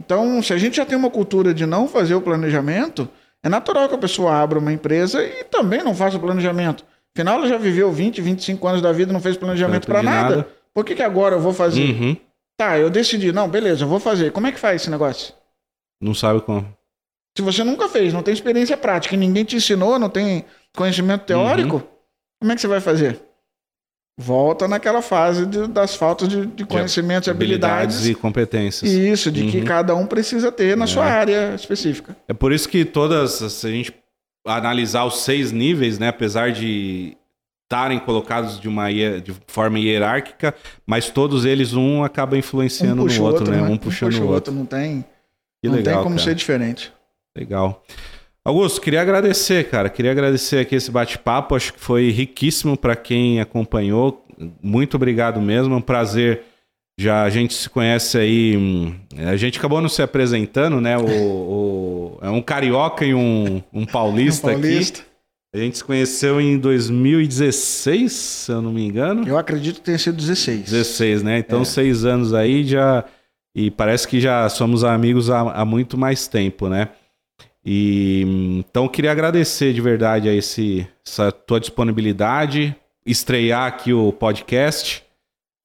[0.00, 3.08] Então, se a gente já tem uma cultura de não fazer o planejamento,
[3.42, 6.84] é natural que a pessoa abra uma empresa e também não faça o planejamento.
[7.16, 10.36] Afinal, ela já viveu 20, 25 anos da vida e não fez planejamento para nada.
[10.36, 10.48] nada.
[10.72, 11.90] Por que, que agora eu vou fazer?
[11.90, 12.16] Uhum.
[12.56, 14.32] Tá, eu decidi, não, beleza, eu vou fazer.
[14.32, 15.34] Como é que faz esse negócio?
[16.00, 16.66] Não sabe como.
[17.36, 20.44] Se você nunca fez, não tem experiência prática, ninguém te ensinou, não tem
[20.76, 21.82] conhecimento teórico, uhum.
[22.40, 23.20] como é que você vai fazer?
[24.16, 27.96] Volta naquela fase de, das faltas de, de conhecimentos e habilidades.
[27.96, 28.90] habilidades e competências.
[28.90, 29.50] Isso, de uhum.
[29.50, 30.86] que cada um precisa ter na é.
[30.86, 32.16] sua área específica.
[32.28, 33.92] É por isso que todas, se a gente
[34.46, 37.16] analisar os seis níveis, né, apesar de
[37.64, 40.54] estarem colocados de uma de forma hierárquica,
[40.86, 43.62] mas todos eles um acaba influenciando um no outro, outro, né?
[43.62, 43.68] né?
[43.68, 44.52] Um puxando um puxa o outro.
[44.52, 44.54] outro.
[44.54, 45.04] Não tem,
[45.62, 46.28] que não legal, tem como cara.
[46.28, 46.92] ser diferente.
[47.36, 47.82] Legal.
[48.46, 49.88] Augusto, queria agradecer, cara.
[49.88, 51.54] Queria agradecer aqui esse bate-papo.
[51.54, 54.22] Acho que foi riquíssimo para quem acompanhou.
[54.62, 55.72] Muito obrigado mesmo.
[55.72, 56.42] É um prazer.
[57.00, 58.54] Já a gente se conhece aí.
[58.54, 60.98] Hum, a gente acabou não se apresentando, né?
[60.98, 65.00] O, o é um carioca e um, um paulista, um paulista.
[65.00, 65.08] aqui.
[65.54, 69.26] A gente se conheceu em 2016, se eu não me engano.
[69.26, 70.64] Eu acredito que tenha sido 16.
[70.64, 71.38] 16, né?
[71.38, 71.64] Então, é.
[71.64, 73.04] seis anos aí já.
[73.56, 76.88] E parece que já somos amigos há, há muito mais tempo, né?
[77.64, 85.02] E então queria agradecer de verdade a esse, essa tua disponibilidade, estrear aqui o podcast.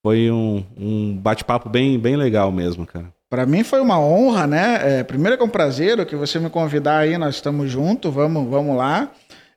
[0.02, 3.14] Foi um, um bate-papo bem, bem legal mesmo, cara.
[3.30, 5.00] Para mim foi uma honra, né?
[5.00, 8.50] É, primeiro que é um prazer que você me convidar aí, nós estamos juntos, vamos,
[8.50, 9.12] vamos lá.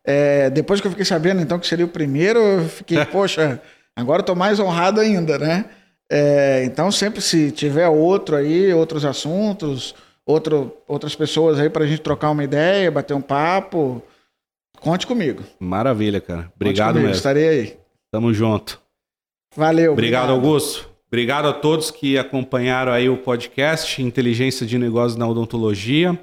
[0.05, 3.63] É, depois que eu fiquei sabendo, então, que seria o primeiro, eu fiquei, poxa,
[3.97, 5.65] agora eu tô mais honrado ainda, né?
[6.11, 9.95] É, então, sempre se tiver outro aí, outros assuntos,
[10.27, 14.03] outro, outras pessoas aí para a gente trocar uma ideia, bater um papo,
[14.81, 15.43] conte comigo.
[15.59, 16.53] Maravilha, cara.
[16.57, 17.17] Obrigado comigo, mesmo.
[17.17, 17.77] Estarei aí.
[18.11, 18.81] Tamo junto.
[19.57, 19.93] Valeu.
[19.93, 20.91] Obrigado, obrigado, Augusto.
[21.09, 26.19] Obrigado a todos que acompanharam aí o podcast Inteligência de Negócios na Odontologia.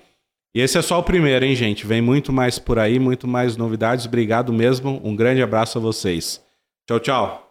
[0.55, 1.85] E esse é só o primeiro, hein, gente?
[1.85, 4.07] Vem muito mais por aí, muito mais novidades.
[4.07, 4.99] Obrigado mesmo.
[5.03, 6.43] Um grande abraço a vocês.
[6.87, 7.48] Tchau, tchau.